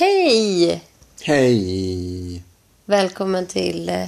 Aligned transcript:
Hej! 0.00 0.82
Hej! 1.22 2.42
Välkommen 2.84 3.46
till 3.46 3.88
eh, 3.88 4.06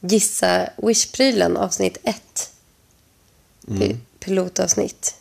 Gissa 0.00 0.70
Wish-prylen 0.76 1.56
avsnitt 1.56 1.96
1. 2.02 2.52
Pi- 3.66 3.96
Pilotavsnitt. 4.20 5.14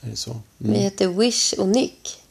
Är 0.00 0.10
det 0.10 0.16
så? 0.16 0.40
Vi 0.58 0.78
heter 0.78 1.08
Wish 1.08 1.52
och 1.58 1.68
Nick. 1.68 2.22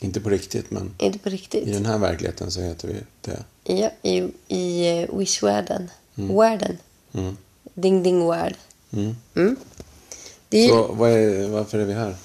Inte 0.00 0.20
på 0.20 0.28
riktigt, 0.30 0.70
men 0.70 0.94
Inte 0.98 1.18
på 1.18 1.28
i 1.28 1.32
riktigt. 1.32 1.72
den 1.72 1.86
här 1.86 1.98
verkligheten 1.98 2.50
så 2.50 2.60
heter 2.60 2.88
vi 2.88 2.94
det. 3.20 3.44
Ja, 3.64 3.90
i, 4.02 4.28
i 4.48 4.88
eh, 5.02 5.18
Wish-världen. 5.18 5.90
Världen. 6.14 6.78
Mm. 7.12 7.36
Ding 7.74 8.02
ding 8.02 8.28
värld. 8.28 8.56
Mm. 8.92 9.56
Är, 10.50 10.68
Så 10.68 10.92
vad 10.92 11.10
är, 11.10 11.48
varför 11.48 11.78
är 11.78 11.84
vi 11.84 11.92
här? 11.92 12.16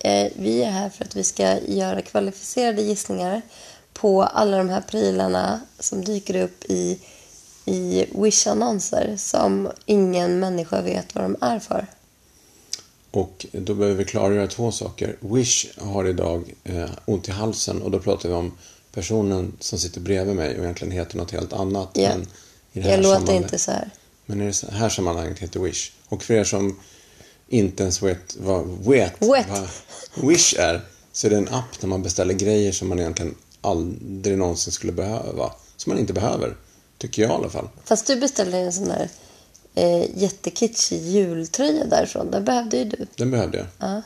är, 0.00 0.30
vi 0.36 0.62
är 0.62 0.70
här 0.70 0.90
för 0.90 1.04
att 1.04 1.16
vi 1.16 1.24
ska 1.24 1.58
göra 1.60 2.02
kvalificerade 2.02 2.82
gissningar 2.82 3.42
på 3.92 4.22
alla 4.22 4.56
de 4.56 4.68
här 4.68 4.80
prylarna 4.80 5.60
som 5.78 6.04
dyker 6.04 6.36
upp 6.36 6.64
i, 6.64 6.98
i 7.64 8.06
Wish-annonser 8.14 9.16
som 9.16 9.70
ingen 9.86 10.40
människa 10.40 10.82
vet 10.82 11.14
vad 11.14 11.24
de 11.24 11.36
är 11.40 11.58
för. 11.58 11.86
Och 13.10 13.46
då 13.52 13.74
behöver 13.74 13.98
vi 13.98 14.04
klargöra 14.04 14.46
två 14.46 14.72
saker. 14.72 15.16
Wish 15.20 15.66
har 15.78 16.08
idag 16.08 16.54
eh, 16.64 16.90
ont 17.04 17.28
i 17.28 17.30
halsen 17.30 17.82
och 17.82 17.90
då 17.90 17.98
pratar 17.98 18.28
vi 18.28 18.34
om 18.34 18.52
personen 18.94 19.52
som 19.60 19.78
sitter 19.78 20.00
bredvid 20.00 20.36
mig 20.36 20.58
och 20.58 20.64
egentligen 20.64 20.92
heter 20.92 21.16
något 21.16 21.30
helt 21.30 21.52
annat. 21.52 21.90
Ja. 21.92 22.08
Men 22.08 22.22
i 22.72 22.80
det 22.80 22.80
här 22.80 22.90
Jag 22.90 23.02
låter 23.02 23.34
inte 23.34 23.58
så 23.58 23.70
här. 23.70 23.90
Men 24.26 24.40
i 24.40 24.44
det 24.44 24.72
här 24.72 24.88
sammanhanget 24.88 25.38
heter 25.38 25.60
Wish. 25.60 25.92
Och 26.08 26.22
för 26.22 26.34
er 26.34 26.44
som 26.44 26.80
inte 27.52 27.82
ens 27.82 28.02
vet 28.02 28.36
vad, 28.40 28.66
vet 28.66 29.12
Vet. 29.22 29.46
vad 29.48 29.68
Wish 30.28 30.54
är 30.58 30.80
så 31.12 31.26
är 31.26 31.30
det 31.30 31.36
en 31.36 31.48
app 31.48 31.80
där 31.80 31.88
man 31.88 32.02
beställer 32.02 32.34
grejer 32.34 32.72
som 32.72 32.88
man 32.88 32.98
egentligen 32.98 33.34
aldrig 33.60 34.38
någonsin 34.38 34.72
skulle 34.72 34.92
behöva. 34.92 35.52
Som 35.76 35.90
man 35.92 35.98
inte 35.98 36.12
behöver. 36.12 36.56
Tycker 36.98 37.22
jag 37.22 37.30
i 37.30 37.34
alla 37.34 37.48
fall. 37.50 37.68
Fast 37.84 38.06
du 38.06 38.16
beställde 38.16 38.56
en 38.58 38.72
sån 38.72 38.84
där 38.88 39.08
eh, 39.74 40.04
jättekitschig 40.22 41.02
jultröja 41.02 41.84
därifrån. 41.84 42.30
Den 42.30 42.44
behövde 42.44 42.76
ju 42.76 42.84
du. 42.84 43.06
Den 43.16 43.30
behövde 43.30 43.58
jag. 43.58 43.66
Ja. 43.78 44.02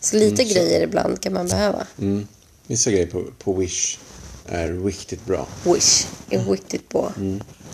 Så 0.00 0.16
lite 0.16 0.42
Mm, 0.42 0.48
så- 0.48 0.54
grejer 0.54 0.80
ibland 0.82 1.20
kan 1.22 1.32
man 1.32 1.46
behöva. 1.48 1.86
Mm. 1.98 2.26
Vissa 2.66 2.90
grejer 2.90 3.06
på, 3.06 3.24
på 3.38 3.52
Wish 3.52 3.98
är 4.46 4.84
riktigt 4.84 5.24
bra. 5.26 5.46
Wish 5.64 6.06
är 6.30 6.44
riktigt 6.44 6.88
bra. 6.88 7.12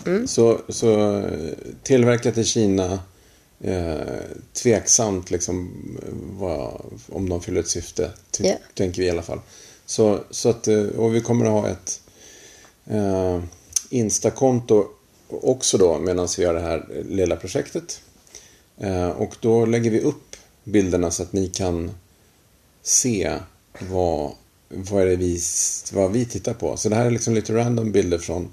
Mm. 0.05 0.27
Så, 0.27 0.61
så 0.69 1.17
eh, 1.19 1.31
tillverkat 1.83 2.37
i 2.37 2.43
Kina. 2.43 2.99
Eh, 3.63 4.19
tveksamt 4.53 5.31
liksom 5.31 5.71
vad, 6.39 6.81
om 7.09 7.29
de 7.29 7.41
fyller 7.41 7.59
ett 7.59 7.67
syfte. 7.67 8.11
Ty, 8.31 8.43
Ja. 8.43 8.55
Tänker 8.73 9.01
vi 9.01 9.07
i 9.07 9.11
alla 9.11 9.21
fall. 9.21 9.39
Så, 9.85 10.19
så 10.29 10.49
att, 10.49 10.67
eh, 10.67 10.83
och 10.83 11.15
vi 11.15 11.21
kommer 11.21 11.45
att 11.45 11.51
ha 11.51 11.69
ett 11.69 12.01
eh, 12.85 13.39
Insta-konto 13.89 14.87
också 15.27 15.77
då 15.77 15.99
medan 15.99 16.27
vi 16.37 16.43
gör 16.43 16.53
det 16.53 16.59
här 16.59 17.03
lilla 17.09 17.35
projektet. 17.35 18.01
Eh, 18.77 19.09
och 19.09 19.35
då 19.39 19.65
lägger 19.65 19.91
vi 19.91 19.99
upp 19.99 20.35
bilderna 20.63 21.11
så 21.11 21.23
att 21.23 21.33
ni 21.33 21.47
kan 21.47 21.91
se 22.81 23.33
vad, 23.79 24.31
vad, 24.69 25.01
är 25.01 25.05
det 25.05 25.15
vi, 25.15 25.39
vad 25.93 26.11
vi 26.11 26.25
tittar 26.25 26.53
på. 26.53 26.77
Så 26.77 26.89
det 26.89 26.95
här 26.95 27.05
är 27.05 27.11
liksom 27.11 27.33
lite 27.33 27.55
random 27.55 27.91
bilder 27.91 28.17
från, 28.17 28.51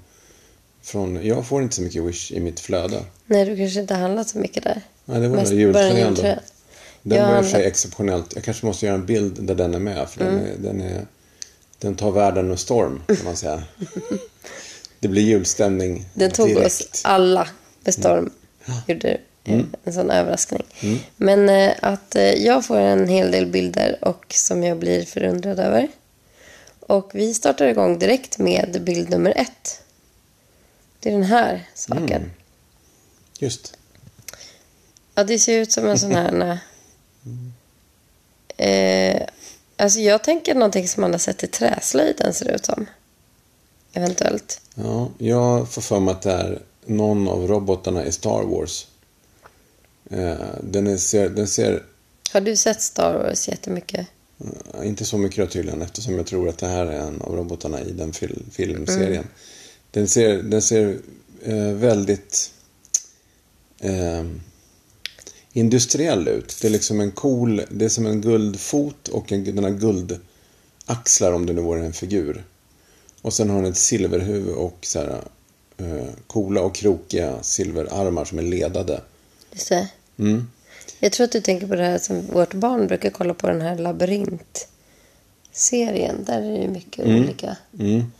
från 0.81 1.25
jag 1.25 1.47
får 1.47 1.63
inte 1.63 1.75
så 1.75 1.81
mycket 1.81 2.03
Wish 2.03 2.31
i 2.31 2.39
mitt 2.39 2.59
flöde. 2.59 3.05
Nej, 3.25 3.45
du 3.45 3.57
kanske 3.57 3.79
inte 3.79 3.93
handlat 3.93 4.29
så 4.29 4.37
mycket 4.37 4.63
där. 4.63 4.81
Nej, 5.09 5.19
det 5.21 5.27
var 5.27 5.37
Mest 5.37 5.51
den 5.51 5.59
jultröjan 5.59 6.13
då. 6.13 6.21
Den 6.21 7.17
Jag 7.17 7.27
var 7.27 7.37
i 7.37 7.41
och 7.41 7.45
för 7.45 7.51
sig 7.51 7.65
exceptionellt. 7.65 8.35
Jag 8.35 8.43
kanske 8.43 8.65
måste 8.65 8.85
göra 8.85 8.95
en 8.95 9.05
bild 9.05 9.43
där 9.43 9.55
den 9.55 9.73
är 9.73 9.79
med. 9.79 10.09
För 10.09 10.21
Mm. 10.21 10.35
den, 10.35 10.45
är, 10.47 10.57
den, 10.57 10.81
är, 10.81 11.05
den 11.79 11.95
tar 11.95 12.11
världen 12.11 12.47
med 12.47 12.59
storm, 12.59 13.01
kan 13.07 13.17
man 13.25 13.35
säga. 13.37 13.63
det 14.99 15.07
blir 15.07 15.21
julstämning 15.23 16.05
Den 16.13 16.31
tog 16.31 16.47
direkt. 16.47 16.65
oss 16.65 17.01
alla 17.05 17.47
med 17.83 17.93
storm. 17.93 18.29
Gjorde 18.87 19.09
eh, 19.11 19.17
Mm. 19.43 19.67
en 19.83 19.93
sån 19.93 20.09
överraskning. 20.09 20.63
Men 21.17 21.49
eh, 21.49 21.71
att 21.81 22.15
eh, 22.15 22.23
jag 22.33 22.65
får 22.65 22.77
en 22.79 23.07
hel 23.07 23.31
del 23.31 23.45
bilder 23.45 23.97
och 24.01 24.25
som 24.29 24.63
jag 24.63 24.77
blir 24.77 25.05
förundrad 25.05 25.59
över. 25.59 25.87
Och 26.79 27.11
vi 27.13 27.33
startar 27.33 27.67
igång 27.67 27.99
direkt 27.99 28.37
med 28.37 28.81
bild 28.83 29.09
nummer 29.09 29.33
ett. 29.35 29.81
Det 30.99 31.09
är 31.09 31.13
den 31.13 31.23
här 31.23 31.67
saken. 31.75 32.03
Mm. 32.11 32.31
Just. 33.39 33.73
Ja, 35.19 35.23
det 35.23 35.39
ser 35.39 35.59
ut 35.59 35.71
som 35.71 35.87
en 35.87 35.99
sån 35.99 36.11
här... 36.11 36.59
Eh, 38.57 39.21
alltså 39.77 39.99
jag 39.99 40.23
tänker 40.23 40.55
någonting 40.55 40.87
som 40.87 41.01
man 41.01 41.11
har 41.11 41.19
sett 41.19 41.43
i 41.43 41.47
träslöjden 41.47 42.33
ser 42.33 42.45
det 42.45 42.51
ut 42.51 42.65
som. 42.65 42.85
Eventuellt. 43.93 44.61
Ja, 44.75 45.09
jag 45.17 45.71
får 45.71 45.81
för 45.81 45.99
mig 45.99 46.11
att 46.11 46.21
det 46.21 46.31
är 46.31 46.61
någon 46.85 47.27
av 47.27 47.47
robotarna 47.47 48.05
i 48.05 48.11
Star 48.11 48.43
Wars. 48.43 48.87
Eh, 50.09 50.35
den, 50.63 50.87
är, 50.87 50.97
ser, 50.97 51.29
den 51.29 51.47
ser 51.47 51.83
Har 52.33 52.41
du 52.41 52.55
sett 52.55 52.81
Star 52.81 53.13
Wars 53.13 53.47
jättemycket? 53.47 54.07
eh, 54.73 54.87
inte 54.87 55.05
så 55.05 55.17
mycket 55.17 55.37
då 55.37 55.47
tydligen 55.47 55.81
eftersom 55.81 56.15
jag 56.15 56.27
tror 56.27 56.49
att 56.49 56.57
det 56.57 56.67
här 56.67 56.85
är 56.85 56.99
en 56.99 57.21
av 57.21 57.35
robotarna 57.35 57.81
i 57.81 57.91
den 57.91 58.13
fil, 58.13 58.43
filmserien. 58.51 59.27
Den 59.91 60.07
ser, 60.07 60.43
den 60.43 60.61
ser 60.61 60.99
eh, 61.43 61.71
väldigt 61.73 62.51
eh, 63.79 64.23
industriell 65.53 66.27
ut. 66.27 66.57
Det 66.61 66.67
är 66.67 66.71
liksom 66.71 66.99
en 66.99 67.11
cool, 67.11 67.61
det 67.69 67.85
är 67.85 67.89
som 67.89 68.05
en 68.05 68.21
guldfot 68.21 69.07
och 69.07 69.31
en, 69.31 69.43
den 69.43 69.63
har 69.63 69.71
guldaxlar 69.71 71.33
om 71.33 71.45
det 71.45 71.53
nu 71.53 71.61
vore 71.61 71.85
en 71.85 71.93
figur. 71.93 72.43
Och 73.21 73.33
sen 73.33 73.49
har 73.49 73.61
den 73.61 73.71
ett 73.71 73.77
silverhuvud 73.77 74.55
och 74.55 74.77
så 74.81 74.99
här, 74.99 75.21
eh, 75.77 76.07
coola 76.27 76.61
och 76.61 76.75
krokiga 76.75 77.43
silverarmar 77.43 78.25
som 78.25 78.39
är 78.39 78.43
ledade. 78.43 79.01
Just 79.51 79.69
det. 79.69 79.87
Mm. 80.19 80.47
Jag 80.99 81.11
tror 81.11 81.23
att 81.23 81.31
du 81.31 81.41
tänker 81.41 81.67
på 81.67 81.75
det 81.75 81.83
här 81.83 81.97
som 81.97 82.25
vårt 82.25 82.53
barn 82.53 82.87
brukar 82.87 83.09
kolla 83.09 83.33
på 83.33 83.47
den 83.47 83.61
här 83.61 83.77
labyrint-serien. 83.77 86.23
Där 86.25 86.41
är 86.41 86.51
det 86.51 86.61
ju 86.61 86.67
mycket 86.67 87.05
olika. 87.05 87.57
Mm. 87.79 88.11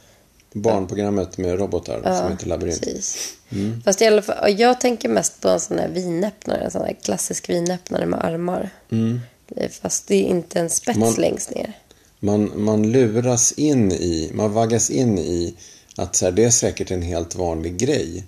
Barnprogrammet 0.53 1.37
med 1.37 1.59
robotar 1.59 2.01
som 2.19 2.31
heter 2.31 2.47
Labyrint. 2.47 2.81
Precis. 2.81 3.33
Mm. 3.51 3.81
Fast 3.85 4.01
i 4.01 4.05
alla 4.05 4.21
fall, 4.21 4.37
och 4.43 4.49
jag 4.49 4.81
tänker 4.81 5.09
mest 5.09 5.41
på 5.41 5.49
en 5.49 5.59
sån 5.59 5.79
här 5.79 5.87
vinöppnare. 5.89 6.61
En 6.63 6.71
sån 6.71 6.81
här 6.81 6.95
klassisk 7.03 7.49
vinöppnare 7.49 8.05
med 8.05 8.25
armar. 8.25 8.69
Mm. 8.91 9.19
Är- 9.55 9.69
Fast 9.69 10.07
det 10.07 10.15
är 10.15 10.23
inte 10.23 10.59
en 10.59 10.69
spets 10.69 10.97
Man- 10.99 11.13
längst 11.13 11.55
ner. 11.55 11.73
Man, 12.19 12.51
man 12.55 12.91
luras 12.91 13.51
in 13.51 13.91
i, 13.91 14.31
man 14.33 14.53
vaggas 14.53 14.89
in 14.89 15.19
i 15.19 15.55
att 15.95 16.15
så 16.15 16.25
här, 16.25 16.31
det 16.31 16.43
är 16.43 16.49
säkert 16.49 16.91
en 16.91 17.01
helt 17.01 17.35
vanlig 17.35 17.77
grej. 17.77 18.23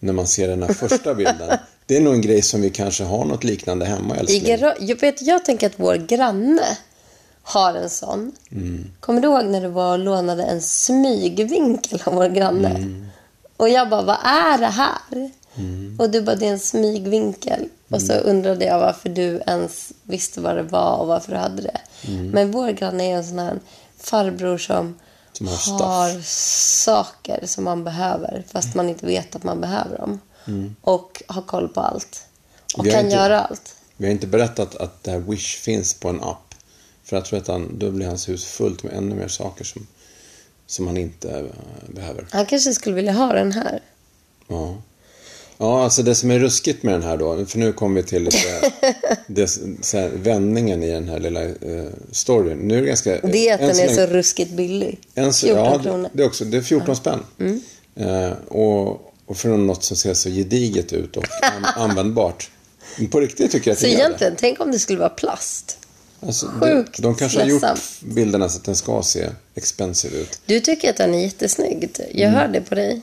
När 0.00 0.12
man 0.12 0.26
ser 0.26 0.48
den 0.48 0.62
här 0.62 0.72
första 0.72 1.14
bilden. 1.14 1.58
Det 1.86 1.96
är 1.96 2.00
nog 2.00 2.14
en 2.14 2.20
grej 2.20 2.42
som 2.42 2.62
vi 2.62 2.70
kanske 2.70 3.04
har 3.04 3.24
något 3.24 3.44
liknande 3.44 3.86
hemma 3.86 4.16
älskling. 4.16 4.56
jag, 4.80 5.00
vet, 5.00 5.22
jag 5.22 5.44
tänker 5.44 5.66
att 5.66 5.72
vår 5.76 5.94
granne 5.94 6.62
har 7.44 7.74
en 7.74 7.90
sån. 7.90 8.32
Mm. 8.52 8.90
Kommer 9.00 9.20
du 9.20 9.28
ihåg 9.28 9.44
när 9.44 9.60
du 9.60 9.68
var 9.68 9.92
och 9.92 9.98
lånade 9.98 10.42
en 10.44 10.62
smygvinkel 10.62 12.02
av 12.04 12.14
vår 12.14 12.28
granne? 12.28 12.68
Mm. 12.68 13.06
Och 13.56 13.68
jag 13.68 13.88
bara, 13.88 14.02
vad 14.02 14.18
är 14.24 14.58
det 14.58 14.66
här? 14.66 15.30
Och 15.98 16.10
du 16.10 16.22
bara, 16.22 16.36
det 16.36 16.46
är 16.46 16.50
en 16.52 16.58
smygvinkel. 16.58 17.68
Och 17.90 18.02
så 18.02 18.12
Mm. 18.12 18.24
undrade 18.26 18.64
jag 18.64 18.78
varför 18.78 19.08
du 19.08 19.42
ens 19.46 19.92
visste 20.02 20.40
vad 20.40 20.56
det 20.56 20.62
var 20.62 20.96
och 20.96 21.06
varför 21.06 21.32
du 21.32 21.38
hade 21.38 21.62
det. 21.62 21.80
Mm. 22.08 22.28
Men 22.30 22.50
vår 22.50 22.70
granne 22.70 23.04
är 23.12 23.16
en 23.16 23.24
sån 23.24 23.38
här 23.38 23.58
farbror 23.98 24.58
som, 24.58 24.98
Som 25.32 25.46
har 25.46 25.54
har 25.84 26.20
saker 26.84 27.46
som 27.46 27.64
man 27.64 27.84
behöver 27.84 28.44
fast 28.52 28.74
man 28.74 28.88
inte 28.88 29.06
vet 29.06 29.36
att 29.36 29.42
man 29.44 29.60
behöver 29.60 29.98
dem. 29.98 30.20
Och 30.80 31.22
har 31.28 31.42
koll 31.42 31.68
på 31.68 31.80
allt. 31.80 32.22
Och 32.74 32.80
Mm. 32.84 32.92
Kan 32.96 33.04
inte- 33.04 33.16
göra 33.16 33.40
allt. 33.40 33.74
Vi 33.96 34.06
har 34.06 34.12
inte 34.12 34.26
berättat 34.26 34.74
att 34.76 35.02
det 35.02 35.10
här 35.10 35.18
Wish 35.18 35.56
finns 35.60 35.94
på 35.94 36.08
en 36.08 36.22
app. 36.22 36.53
För 37.04 37.16
jag 37.16 37.24
tror 37.24 37.38
att 37.38 37.48
han, 37.48 37.78
då 37.78 37.90
blir 37.90 38.06
hans 38.06 38.28
hus 38.28 38.44
fullt 38.44 38.82
med 38.82 38.92
ännu 38.92 39.14
mer 39.14 39.28
saker 39.28 39.64
som, 39.64 39.86
som 40.66 40.86
han 40.86 40.96
inte 40.96 41.30
eh, 41.30 41.44
behöver. 41.94 42.26
Han 42.30 42.46
kanske 42.46 42.74
skulle 42.74 42.96
vilja 42.96 43.12
ha 43.12 43.32
den 43.32 43.52
här. 43.52 43.80
Ja. 44.48 44.76
Ja, 45.58 45.84
alltså 45.84 46.02
det 46.02 46.14
som 46.14 46.30
är 46.30 46.38
ruskigt 46.38 46.82
med 46.82 46.94
den 46.94 47.02
här 47.02 47.16
då, 47.16 47.46
för 47.46 47.58
nu 47.58 47.72
kommer 47.72 48.02
vi 48.02 48.08
till 48.08 48.22
lite, 48.22 48.72
det, 49.26 49.48
så 49.80 49.98
här, 49.98 50.08
vändningen 50.14 50.82
i 50.82 50.90
den 50.90 51.08
här 51.08 51.18
lilla 51.18 51.42
eh, 51.44 51.90
storyn. 52.12 52.58
Nu 52.58 52.76
är 52.76 52.80
det 52.80 52.86
ganska... 52.86 53.20
Det 53.20 53.48
är 53.48 53.54
att 53.54 53.60
den 53.60 53.70
är 53.70 53.74
länge- 53.74 53.94
så 53.94 54.06
ruskigt 54.06 54.50
billig. 54.50 54.98
så, 55.14 55.32
14 55.32 55.64
ja, 55.64 55.78
kronor. 55.82 56.10
Det 56.12 56.22
är, 56.22 56.26
också, 56.26 56.44
det 56.44 56.56
är 56.56 56.62
14 56.62 56.96
spänn. 56.96 57.20
Eh, 57.96 58.30
och, 58.48 59.14
och 59.26 59.36
för 59.36 59.48
något 59.48 59.84
som 59.84 59.96
ser 59.96 60.14
så 60.14 60.30
gediget 60.30 60.92
ut 60.92 61.16
och 61.16 61.24
an, 61.42 61.64
användbart. 61.90 62.50
På 63.10 63.20
riktigt 63.20 63.52
tycker 63.52 63.70
jag 63.70 63.72
att 63.72 63.80
Så 63.80 63.86
det 63.86 63.92
gör 63.92 63.98
det. 63.98 64.04
egentligen, 64.04 64.34
tänk 64.38 64.60
om 64.60 64.72
det 64.72 64.78
skulle 64.78 64.98
vara 64.98 65.08
plast. 65.08 65.78
Alltså, 66.20 66.46
sjukt 66.60 66.96
de, 66.96 67.02
de 67.02 67.14
kanske 67.14 67.40
har 67.40 67.46
gjort 67.46 67.62
bilderna 68.00 68.48
så 68.48 68.58
att 68.58 68.64
den 68.64 68.76
ska 68.76 69.02
se 69.02 69.26
expensive 69.54 70.16
ut. 70.18 70.40
Du 70.46 70.60
tycker 70.60 70.90
att 70.90 70.96
den 70.96 71.14
är 71.14 71.18
jättesnygg. 71.22 71.88
Jag 72.14 72.28
Mm. 72.28 72.34
hör 72.40 72.48
det 72.48 72.60
på 72.60 72.74
dig. 72.74 73.00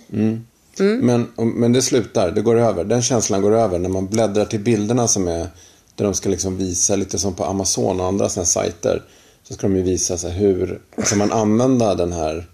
Men, 1.01 1.27
och- 1.35 1.47
men 1.47 1.73
det 1.73 1.81
slutar, 1.81 2.31
det 2.31 2.41
går 2.41 2.55
över. 2.59 2.83
Den 2.83 3.01
känslan 3.01 3.41
går 3.41 3.55
över 3.55 3.79
när 3.79 3.89
man 3.89 4.07
bläddrar 4.07 4.45
till 4.45 4.59
bilderna 4.59 5.07
som 5.07 5.27
är 5.27 5.47
där 5.95 6.05
de 6.05 6.13
ska 6.13 6.29
liksom 6.29 6.57
visa 6.57 6.95
lite 6.95 7.19
som 7.19 7.33
på 7.33 7.43
Amazon 7.45 7.99
och 7.99 8.05
andra 8.07 8.29
sådana 8.29 8.45
sajter. 8.45 9.03
Så 9.43 9.53
ska 9.53 9.67
de 9.67 9.75
ju 9.75 9.81
visa 9.81 10.17
så 10.17 10.27
hur 10.27 10.81
kan 11.09 11.17
man 11.17 11.31
använda 11.31 11.95
den 11.95 12.11
här 12.13 12.47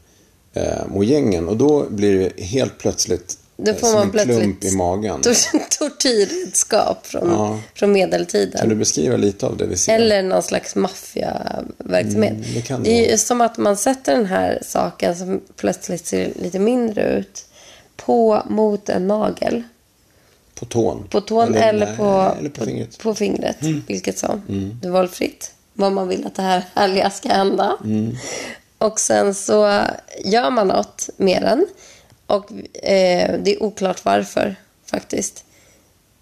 eh, 0.53 0.87
mojängen. 0.93 1.47
Och 1.47 1.57
då 1.57 1.85
blir 1.89 2.19
det 2.19 2.43
helt 2.43 2.77
plötsligt 2.77 3.37
Då 3.57 3.71
eh, 3.71 3.77
får 3.77 3.93
man 3.93 4.11
plötsligt 4.11 4.37
klump 4.39 4.63
i 4.63 4.71
magen. 4.75 5.21
tor- 5.21 5.69
tortyrredskap 5.79 7.07
från, 7.07 7.29
Ja. 7.29 7.59
från 7.75 7.91
medeltiden. 7.91 8.59
Kan 8.59 8.69
du 8.69 8.75
beskriva 8.75 9.17
lite 9.17 9.45
av 9.45 9.57
det 9.57 9.65
vi 9.65 9.77
ser? 9.77 9.95
Eller 9.95 10.23
någon 10.23 10.43
slags 10.43 10.75
maffiaverksamhet. 10.75 12.31
Mm, 12.31 12.43
det 12.53 12.61
kan 12.61 12.83
det 12.83 12.89
det 12.89 13.07
är 13.07 13.11
ju 13.11 13.17
som 13.17 13.41
att 13.41 13.57
man 13.57 13.77
sätter 13.77 14.15
den 14.15 14.25
här 14.25 14.59
saken 14.65 15.15
som 15.15 15.41
plötsligt 15.55 16.05
ser 16.05 16.31
lite 16.41 16.59
mindre 16.59 17.13
ut 17.19 17.45
på 17.95 18.41
mot 18.49 18.89
en 18.89 19.07
nagel. 19.07 19.63
På 20.59 20.65
tån? 20.65 21.07
På 21.09 21.21
tån 21.21 21.55
eller, 21.55 21.85
nej, 21.85 21.97
på, 21.97 22.33
eller 22.39 22.49
på 22.49 22.65
fingret. 22.65 22.97
På 22.97 23.15
fingret, 23.15 23.57
vilket 23.87 24.19
som. 24.19 24.41
Mm. 24.49 24.79
Det 24.81 24.87
är 24.87 24.91
valfritt 24.91 25.51
vad 25.73 25.91
man 25.91 26.07
vill 26.07 26.25
att 26.25 26.35
det 26.35 26.41
här 26.41 26.63
härliga 26.73 27.09
ska 27.09 27.29
hända. 27.29 27.77
Mm. 27.83 28.15
Och 28.77 28.99
sen 28.99 29.33
så 29.33 29.81
gör 30.25 30.49
man 30.49 30.67
något 30.67 31.09
med 31.17 31.41
den. 31.41 31.65
Och 32.27 32.51
eh, 32.83 33.39
det 33.39 33.55
är 33.55 33.63
oklart 33.63 34.05
varför 34.05 34.55
faktiskt. 34.85 35.43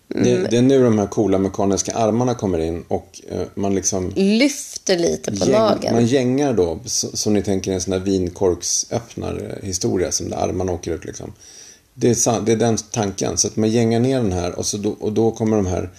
Det, 0.08 0.52
det 0.52 0.58
är 0.58 0.62
nu 0.62 0.84
de 0.84 1.00
här 1.00 1.08
coola 1.08 1.38
mekaniska 1.38 1.94
armarna 1.94 2.36
kommer 2.36 2.60
in 2.60 2.84
och 2.88 3.22
eh, 3.30 3.42
man 3.56 3.76
liksom 3.76 4.12
Lyfter 4.16 4.98
lite 4.98 5.32
på 5.32 5.46
gäng, 5.46 5.52
nageln. 5.52 5.96
man 5.96 6.06
gängar 6.06 6.54
då, 6.54 6.80
som 6.86 7.34
ni 7.34 7.42
tänker 7.42 7.72
en 7.72 7.82
sån 7.82 7.92
där 7.92 8.00
vinkorksöppnar-historia 8.00 10.12
som 10.12 10.30
där 10.30 10.38
armarna 10.38 10.72
åker 10.72 10.92
ut 10.92 11.06
liksom. 11.06 11.34
Det 11.94 12.08
är, 12.08 12.42
det 12.42 12.52
är 12.52 12.56
den 12.56 12.78
tanken, 12.78 13.38
så 13.38 13.48
att 13.48 13.56
man 13.56 13.70
gängar 13.70 14.00
ner 14.00 14.18
den 14.18 14.32
här 14.32 14.60
och, 14.60 14.66
så 14.66 14.78
då, 14.78 14.96
och 15.00 15.14
då 15.14 15.32
kommer 15.32 15.58
de 15.58 15.66
här 15.66 15.90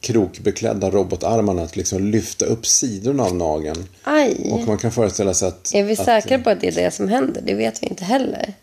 krokbeklädda 0.00 0.90
robotarmarna 0.90 1.62
att 1.62 1.76
liksom 1.76 2.10
lyfta 2.10 2.44
upp 2.44 2.66
sidorna 2.66 3.22
av 3.22 3.36
nageln. 3.36 3.88
Aj! 4.02 4.48
Och 4.52 4.60
man 4.60 4.78
kan 4.78 4.92
föreställa 4.92 5.34
sig 5.34 5.48
att... 5.48 5.74
Är 5.74 5.82
vi 5.82 5.92
att, 5.92 6.04
säkra 6.04 6.38
på 6.38 6.50
att 6.50 6.60
det 6.60 6.68
är 6.68 6.72
det 6.72 6.90
som 6.90 7.08
händer? 7.08 7.42
Det 7.46 7.54
vet 7.54 7.82
vi 7.82 7.86
inte 7.86 8.04
heller. 8.04 8.54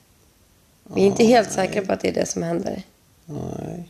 Vi 0.95 1.01
är 1.01 1.05
inte 1.05 1.23
helt 1.23 1.51
säkra 1.51 1.81
på 1.81 1.93
att 1.93 1.99
det 2.01 2.07
är 2.07 2.13
det 2.13 2.25
som 2.25 2.43
händer. 2.43 2.83
Nej. 3.25 3.89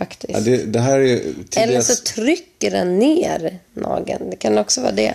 Faktiskt. 0.00 0.32
Ja, 0.32 0.40
det, 0.40 0.64
det 0.64 1.60
Eller 1.60 1.80
så 1.80 2.04
trycker 2.04 2.70
den 2.70 2.98
ner 2.98 3.58
nageln. 3.74 4.30
Det 4.30 4.36
kan 4.36 4.58
också 4.58 4.80
vara 4.80 4.92
det. 4.92 5.14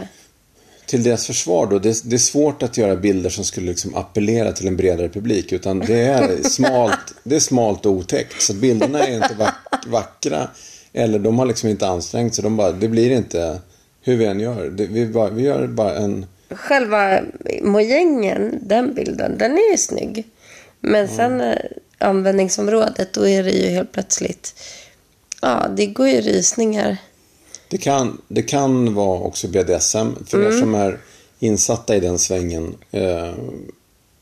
till 0.86 1.04
deras 1.04 1.28
försvar 1.28 1.68
då. 1.68 1.80
Det, 1.80 2.04
det 2.04 2.16
är 2.16 2.18
svårt 2.18 2.64
att 2.64 2.78
göra 2.78 2.96
bilder 2.96 3.30
som 3.30 3.44
skulle 3.44 3.68
liksom 3.68 3.96
appellera 3.96 4.52
till 4.52 4.68
en 4.68 4.78
bredare 4.78 5.10
publik. 5.10 5.52
Utan 5.52 5.80
det 5.80 6.02
är 6.02 6.44
smalt, 6.50 7.16
det 7.24 7.36
är 7.36 7.40
smalt 7.40 7.86
och 7.86 7.92
otäckt. 7.92 8.42
Så 8.42 8.54
bilderna 8.54 9.08
är 9.08 9.16
inte 9.16 9.36
vack, 9.38 9.86
vackra. 9.88 10.48
Eller 10.94 11.20
de 11.20 11.40
har 11.40 11.46
liksom 11.46 11.70
inte 11.70 11.88
ansträngt 11.88 12.36
sig. 12.36 12.44
De 12.44 12.58
bara, 12.58 12.72
det 12.72 12.88
blir 12.88 13.12
inte 13.12 13.60
hur 14.02 14.16
vi 14.16 14.26
än 14.26 14.40
gör. 14.40 14.70
Det, 14.70 14.86
vi, 14.86 15.06
bara, 15.06 15.30
vi 15.30 15.44
gör 15.44 15.68
bara 15.68 15.96
en... 15.96 16.26
Själva 16.50 17.20
mojängen, 17.62 18.60
den 18.62 18.94
bilden, 18.94 19.38
den 19.38 19.52
är 19.52 19.72
ju 19.72 19.78
snygg. 19.78 20.24
Men 20.86 21.08
sen 21.08 21.42
eh, 21.42 21.58
användningsområdet, 21.98 23.14
då 23.14 23.28
är 23.28 23.44
det 23.44 23.52
ju 23.52 23.70
helt 23.70 23.92
plötsligt... 23.92 24.56
Ja, 25.42 25.68
det 25.78 25.86
går 25.86 26.08
ju 26.08 26.22
rysningar. 26.22 26.98
Det 27.70 27.78
kan, 27.78 28.22
det 28.28 28.42
kan 28.42 28.94
vara 28.94 29.20
också 29.20 29.48
BDSM. 29.48 30.08
För 30.28 30.48
er 30.48 30.60
som 30.60 30.76
är 30.76 31.00
insatta 31.40 31.96
i 31.96 32.00
den 32.00 32.20
svängen 32.20 32.76
eh, 32.92 33.34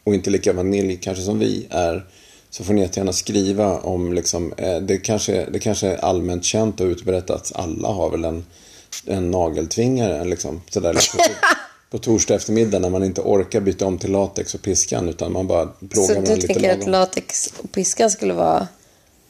och 0.04 0.14
inte 0.14 0.30
lika 0.30 0.54
vanilj 0.54 0.98
kanske 0.98 1.24
som 1.24 1.40
vi 1.40 1.68
är 1.70 2.06
så 2.50 2.64
får 2.64 2.74
ni 2.74 2.82
jättegärna 2.82 3.14
skriva 3.14 3.80
om 3.80 4.14
liksom, 4.14 4.54
eh, 4.58 4.78
det, 4.78 4.98
kanske, 4.98 5.46
det 5.52 5.60
kanske 5.60 5.88
är 5.88 5.98
allmänt 5.98 6.46
känt 6.46 6.82
och 6.82 6.86
utbrett 6.86 7.30
att 7.30 7.52
alla 7.56 7.88
har 7.88 8.10
väl 8.10 8.26
en, 8.26 8.46
en 9.06 9.32
nageltvingare 9.32 10.26
liksom, 10.26 10.62
sådär 10.70 10.94
liksom, 10.94 11.20
på, 11.98 11.98
torsdag 12.04 12.36
eftermiddag 12.36 12.80
när 12.80 12.90
man 12.90 13.04
inte 13.04 13.22
orkar 13.22 13.60
byta 13.62 13.86
om 13.86 13.98
till 13.98 14.12
latex 14.12 14.56
och 14.56 14.62
piskan 14.62 15.10
utan 15.10 15.32
man 15.32 15.48
bara 15.48 15.66
plågar 15.66 16.08
Så 16.08 16.14
varandra 16.14 16.30
du 16.30 16.36
lite 16.36 16.48
tänker 16.48 16.72
att 16.72 16.78
lagom. 16.78 16.92
latex 16.92 17.54
och 17.64 17.72
piskan 17.72 18.12
skulle 18.12 18.34
vara 18.34 18.68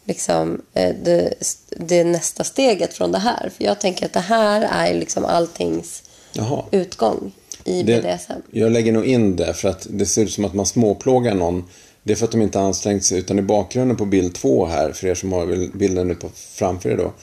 liksom 0.05 0.61
eh, 0.73 0.95
det, 1.03 1.33
det 1.69 2.03
nästa 2.03 2.43
steget 2.43 2.93
från 2.93 3.11
det 3.11 3.19
här? 3.19 3.51
För 3.57 3.63
jag 3.63 3.81
tänker 3.81 4.05
att 4.05 4.13
det 4.13 4.19
här 4.19 4.61
är 4.89 4.93
liksom 4.93 5.25
alltings 5.25 6.03
Jaha. 6.33 6.63
utgång 6.71 7.31
i 7.63 7.83
Det, 7.83 8.01
BDSM. 8.01 8.33
jag 8.51 8.71
lägger 8.71 8.91
nog 8.91 9.05
in 9.05 9.35
det 9.35 9.53
för 9.53 9.69
att 9.69 9.87
det 9.89 10.05
ser 10.05 10.21
ut 10.23 10.31
som 10.31 10.45
att 10.45 10.53
man 10.53 10.65
småplågar 10.65 11.33
någon. 11.35 11.63
Det 12.03 12.11
är 12.13 12.15
för 12.15 12.25
att 12.25 12.31
de 12.31 12.41
inte 12.41 12.59
har 12.59 12.65
ansträngt 12.65 13.03
sig 13.05 13.19
utan 13.19 13.39
i 13.39 13.41
bakgrunden 13.41 13.97
på 13.97 14.05
bild 14.05 14.35
två 14.35 14.65
här, 14.65 14.91
för 14.91 15.07
er 15.07 15.15
som 15.15 15.31
har 15.31 15.45
bil- 15.45 15.71
bilden 15.73 16.07
nu 16.07 16.15
på 16.15 16.29
framför 16.55 16.89
er 16.89 16.97
då. 16.97 17.13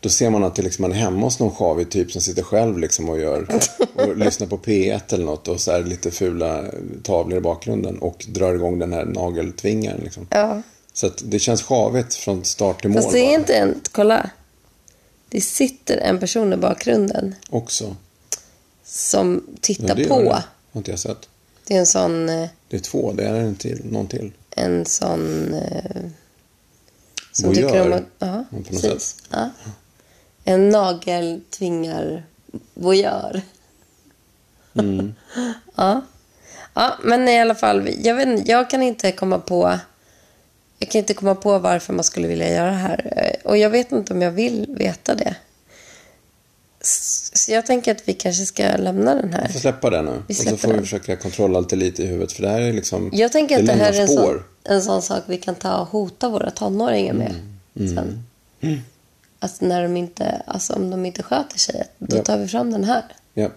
Då 0.00 0.08
ser 0.08 0.30
man 0.30 0.44
att 0.44 0.54
det 0.54 0.62
liksom 0.62 0.82
man 0.82 0.92
är 0.92 0.96
hemma 0.96 1.20
hos 1.26 1.38
någon 1.38 1.54
sjavig 1.54 1.90
typ 1.90 2.12
som 2.12 2.20
sitter 2.20 2.42
själv 2.42 2.78
liksom 2.78 3.08
och 3.08 3.18
gör 3.20 3.60
och 3.94 4.16
lyssnar 4.16 4.46
på 4.46 4.58
P1 4.58 5.14
eller 5.14 5.24
något 5.24 5.48
och 5.48 5.60
så 5.60 5.70
är 5.70 5.84
lite 5.84 6.10
fula 6.10 6.64
tavlor 7.02 7.38
i 7.38 7.40
bakgrunden 7.40 7.98
och 7.98 8.24
drar 8.28 8.54
igång 8.54 8.78
den 8.78 8.92
här 8.92 9.04
nageltvingaren 9.04 10.00
liksom. 10.04 10.26
Ja. 10.30 10.62
Så 10.92 11.10
det 11.24 11.38
känns 11.38 11.62
sjavigt 11.62 12.14
från 12.14 12.44
start 12.44 12.80
till 12.80 12.90
mål 12.90 13.02
Fast 13.02 13.12
det 13.12 13.18
är 13.20 13.34
inte 13.38 13.54
en... 13.54 13.80
Kolla. 13.92 14.30
Det 15.28 15.40
sitter 15.40 15.96
en 15.96 16.18
person 16.18 16.52
i 16.52 16.56
bakgrunden 16.56 17.34
också. 17.50 17.96
som 18.84 19.44
Ja, 19.52 19.58
tittar 19.60 19.96
gör 19.96 20.08
på. 20.08 20.22
det. 20.22 20.28
har 20.72 20.78
inte 20.80 20.90
jag 20.90 21.00
sett. 21.00 21.28
Det 21.66 21.74
är 21.74 21.78
en 21.78 21.86
sån... 21.86 22.28
eh, 22.28 22.48
Det 22.68 22.76
är 22.76 22.80
två, 22.80 23.12
det 23.12 23.24
är 23.24 23.34
en 23.34 23.54
till, 23.54 23.80
någon 23.84 24.06
till. 24.06 24.32
En 24.50 24.86
sån... 24.86 25.54
eh, 25.54 26.00
Som 27.32 27.48
Voyeur, 27.48 27.68
tycker 27.68 27.86
om 27.86 27.92
att... 27.92 28.02
Ja, 28.18 28.44
på 28.50 28.56
något 28.56 28.68
precis. 28.68 29.16
Ja. 29.30 29.50
En 30.50 30.68
nageltvingar 30.68 32.22
voyeur. 32.74 33.42
Mm. 34.74 35.14
ja. 35.76 36.02
ja, 36.74 36.98
men 37.04 37.28
i 37.28 37.40
alla 37.40 37.54
fall. 37.54 37.88
Jag, 37.98 38.14
vet, 38.14 38.48
jag 38.48 38.70
kan 38.70 38.82
inte 38.82 39.12
komma 39.12 39.38
på... 39.38 39.78
Jag 40.78 40.88
kan 40.88 40.98
inte 40.98 41.14
komma 41.14 41.34
på 41.34 41.58
varför 41.58 41.92
man 41.92 42.04
skulle 42.04 42.28
vilja 42.28 42.50
göra 42.50 42.70
det 42.70 42.76
här. 42.76 43.36
Och 43.44 43.58
jag 43.58 43.70
vet 43.70 43.92
inte 43.92 44.12
om 44.14 44.22
jag 44.22 44.30
vill 44.30 44.66
veta 44.68 45.14
det. 45.14 45.34
Så 46.80 47.52
jag 47.52 47.66
tänker 47.66 47.90
att 47.90 48.08
vi 48.08 48.12
kanske 48.12 48.46
ska 48.46 48.76
lämna 48.76 49.14
den 49.14 49.32
här. 49.32 49.46
Vi 49.46 49.52
får 49.52 49.60
släppa 49.60 49.90
det 49.90 50.02
nu. 50.02 50.22
Vi 50.26 50.34
och 50.34 50.36
så 50.36 50.56
får 50.56 50.68
vi 50.68 50.74
den. 50.74 50.82
försöka 50.82 51.16
kontrollera 51.16 51.58
allt 51.58 51.72
lite 51.72 52.02
i 52.02 52.06
huvudet. 52.06 52.32
För 52.32 52.42
det 52.42 52.48
här 52.48 52.60
är 52.60 52.72
liksom... 52.72 53.10
Jag 53.12 53.32
tänker 53.32 53.60
att 53.60 53.66
det, 53.66 53.72
här 53.72 53.92
är 53.92 54.00
en 54.00 54.08
sån, 54.08 54.42
en 54.64 54.82
sån 54.82 55.02
sak 55.02 55.22
vi 55.26 55.36
kan 55.36 55.54
ta 55.54 55.76
och 55.76 55.88
hota 55.88 56.28
våra 56.28 56.50
tonåringar 56.50 57.14
med 57.14 57.34
Mm. 57.76 57.94
sen. 57.94 58.24
Alltså 59.42 59.64
när 59.64 59.82
de 59.82 59.96
inte, 59.96 60.42
alltså 60.46 60.72
om 60.72 60.90
de 60.90 61.06
inte 61.06 61.22
sköter 61.22 61.58
sig, 61.58 61.86
då 61.98 62.16
Ja. 62.16 62.22
tar 62.22 62.38
vi 62.38 62.48
fram 62.48 62.70
den 62.72 62.84
här. 62.84 63.04
Ja. 63.34 63.50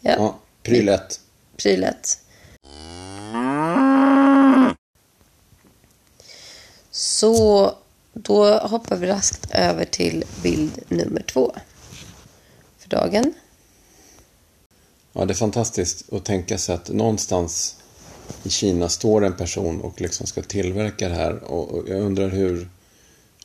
Ja, 0.00 0.14
ja. 0.18 0.38
Pryl 0.62 0.88
ett. 0.88 1.20
prylet. 1.56 2.18
Så 6.90 7.74
då 8.12 8.58
hoppar 8.58 8.96
vi 8.96 9.06
raskt 9.06 9.50
över 9.50 9.84
till 9.84 10.24
bild 10.42 10.78
nummer 10.88 11.22
två 11.22 11.54
för 12.78 12.88
dagen. 12.88 13.34
Ja, 15.12 15.24
det 15.24 15.32
är 15.32 15.34
fantastiskt 15.34 16.12
att 16.12 16.24
tänka 16.24 16.58
sig 16.58 16.74
att 16.74 16.88
någonstans 16.88 17.76
i 18.42 18.50
Kina 18.50 18.88
står 18.88 19.24
en 19.24 19.36
person 19.36 19.80
och 19.80 20.00
liksom 20.00 20.26
ska 20.26 20.42
tillverka 20.42 21.08
det 21.08 21.14
här. 21.14 21.34
Och 21.44 21.88
jag 21.88 22.00
undrar 22.00 22.28
hur... 22.28 22.68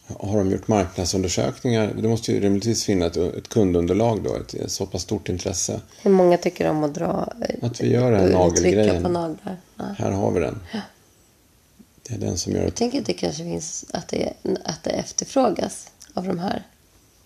Har 0.08 0.38
de 0.38 0.52
gjort 0.52 0.68
marknadsundersökningar? 0.68 1.94
Det 2.02 2.08
måste 2.08 2.32
ju 2.32 2.40
rimligtvis 2.40 2.84
finnas 2.84 3.18
ett, 3.18 3.36
ett 3.36 3.50
kundunderlag 3.50 4.24
då, 4.24 4.36
ett, 4.36 4.72
så 4.72 4.86
pass 4.86 5.02
stort 5.02 5.30
intresse. 5.30 5.82
Hur 6.02 6.12
många 6.12 6.38
tycker 6.38 6.70
om 6.70 6.84
att 6.84 6.94
dra 6.94 7.34
eh, 7.50 7.66
Att 7.66 7.82
vi 7.82 7.94
gör 7.94 8.12
den 8.12 8.22
här 8.22 8.30
nagelgrejen. 8.30 9.04
på 9.04 9.10
naglar? 9.10 9.58
Ja. 9.76 9.84
Här 9.98 10.12
har 10.12 10.32
vi 10.32 10.40
den. 10.40 10.60
Det 12.08 12.14
är 12.14 12.20
den 12.20 12.38
som 12.38 12.54
gör 12.54 12.64
Jag 12.64 12.76
tänker 12.76 13.00
att 13.00 13.06
det 13.06 13.14
kanske 13.14 13.44
finns 13.44 13.86
att 13.94 14.08
det, 14.08 14.34
att 14.64 14.84
det 14.84 14.90
efterfrågas 14.90 15.92
av 16.14 16.28
de 16.28 16.40
här. 16.40 16.64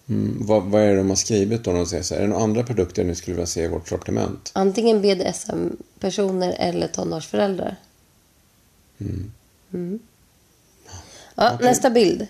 Mm, 0.10 0.38
vad, 0.46 0.64
vad 0.64 0.82
är 0.82 0.90
det 0.90 0.98
de 0.98 1.10
har 1.10 1.16
skrivit 1.16 1.64
då? 1.64 1.74
De 1.74 1.86
säger 1.86 2.04
så 2.04 2.14
här, 2.14 2.22
är 2.22 2.26
det 2.26 2.30
några 2.30 2.44
andra 2.44 2.64
produkter 2.64 3.04
ni 3.04 3.16
skulle 3.16 3.36
vilja 3.36 3.48
se 3.48 3.64
i 3.64 3.68
vårt 3.68 3.88
sortiment? 3.88 4.52
Antingen 4.54 5.02
BDSM-personer 5.02 6.56
eller 6.60 6.88
tonårsföräldrar. 6.88 7.76
Mm. 9.00 10.00
Ja, 11.36 11.52
Okej. 11.54 11.68
Nästa 11.68 11.90
bild. 11.90 12.28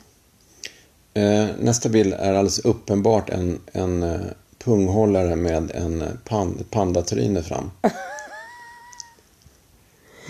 Eh, 1.14 1.48
nästa 1.60 1.90
bild 1.90 2.14
är 2.14 2.34
alldeles 2.34 2.60
uppenbart 2.60 3.30
en, 3.30 3.60
en 3.72 4.04
eh, 4.04 4.20
punghållare 4.58 5.36
med 5.36 5.72
en 5.72 6.02
eh, 6.02 6.08
pan, 6.26 6.58
ett 6.60 6.72
pandatryne 6.72 7.44
fram. 7.44 7.72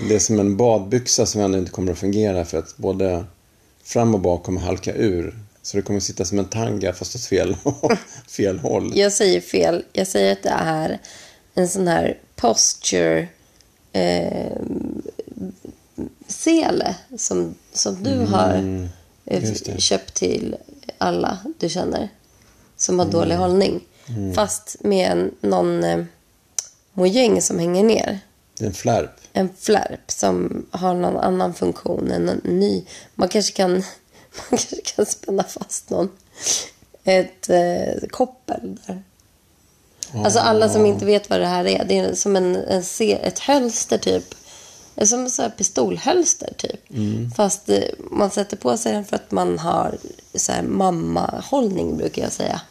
Det 0.09 0.15
är 0.15 0.19
som 0.19 0.39
en 0.39 0.57
badbyxa 0.57 1.25
som 1.25 1.41
ändå 1.41 1.57
inte 1.57 1.71
kommer 1.71 1.91
att 1.91 1.99
fungera 1.99 2.45
för 2.45 2.57
att 2.57 2.77
både 2.77 3.25
fram 3.83 4.13
och 4.13 4.19
bak 4.19 4.43
kommer 4.43 4.61
halka 4.61 4.93
ur. 4.93 5.35
Så 5.61 5.77
det 5.77 5.83
kommer 5.83 5.97
att 5.97 6.03
sitta 6.03 6.25
som 6.25 6.39
en 6.39 6.45
tanga 6.45 6.93
fast 6.93 7.15
åt 7.15 7.25
fel, 7.25 7.55
fel 8.27 8.59
håll. 8.59 8.91
Jag 8.95 9.11
säger 9.13 9.41
fel. 9.41 9.85
Jag 9.93 10.07
säger 10.07 10.31
att 10.31 10.43
det 10.43 10.55
är 10.57 10.99
en 11.53 11.67
sån 11.67 11.87
här 11.87 12.17
posture 12.35 13.27
eh, 13.93 14.51
sele 16.27 16.95
som, 17.17 17.55
som 17.73 18.03
du 18.03 18.19
har 18.19 18.87
eh, 19.25 19.43
just 19.43 19.65
det. 19.65 19.81
köpt 19.81 20.13
till 20.13 20.55
alla 20.97 21.39
du 21.59 21.69
känner 21.69 22.09
som 22.77 22.99
har 22.99 23.05
dålig 23.05 23.35
hållning. 23.35 23.81
Fast 24.35 24.75
med 24.79 25.11
en, 25.11 25.35
någon 25.41 25.83
eh, 25.83 26.03
mojäng 26.93 27.41
som 27.41 27.59
hänger 27.59 27.83
ner. 27.83 28.19
En 28.59 28.73
flärp. 28.73 29.11
En 29.33 29.49
flärp 29.59 30.11
som 30.11 30.65
har 30.71 30.93
någon 30.93 31.17
annan 31.17 31.53
funktion 31.53 32.11
än 32.11 32.29
en 32.29 32.41
ny. 32.43 32.85
Man 33.15 33.29
kanske 33.29 33.53
kan, 33.53 33.71
man 33.71 33.83
kanske 34.49 34.81
kan 34.81 35.05
spänna 35.05 35.43
fast 35.43 35.89
någon. 35.89 36.09
Ett 37.03 37.49
eh, 37.49 38.07
koppel 38.09 38.77
där. 38.87 39.03
Alltså 40.13 40.39
alla 40.39 40.69
som 40.69 40.85
inte 40.85 41.05
vet 41.05 41.29
vad 41.29 41.39
det 41.39 41.47
här 41.47 41.67
är. 41.67 41.85
Det 41.85 41.97
är 41.97 42.15
som 42.15 42.35
en, 42.35 42.55
en 42.55 42.83
ett 42.99 43.39
hölster 43.39 43.97
typ. 43.97 44.35
Är 44.95 45.05
Som 45.05 45.29
en 45.39 45.51
pistolhölster 45.51 46.53
typ. 46.57 46.81
Fast 47.35 47.69
eh, 47.69 47.83
man 47.97 48.31
sätter 48.31 48.57
på 48.57 48.77
sig 48.77 48.93
den 48.93 49.05
för 49.05 49.15
att 49.15 49.31
man 49.31 49.59
har 49.59 49.97
så 50.39 50.51
här 50.51 50.63
mammahållning 50.63 51.97
brukar 51.97 52.21
jag 52.21 52.31
säga. 52.31 52.61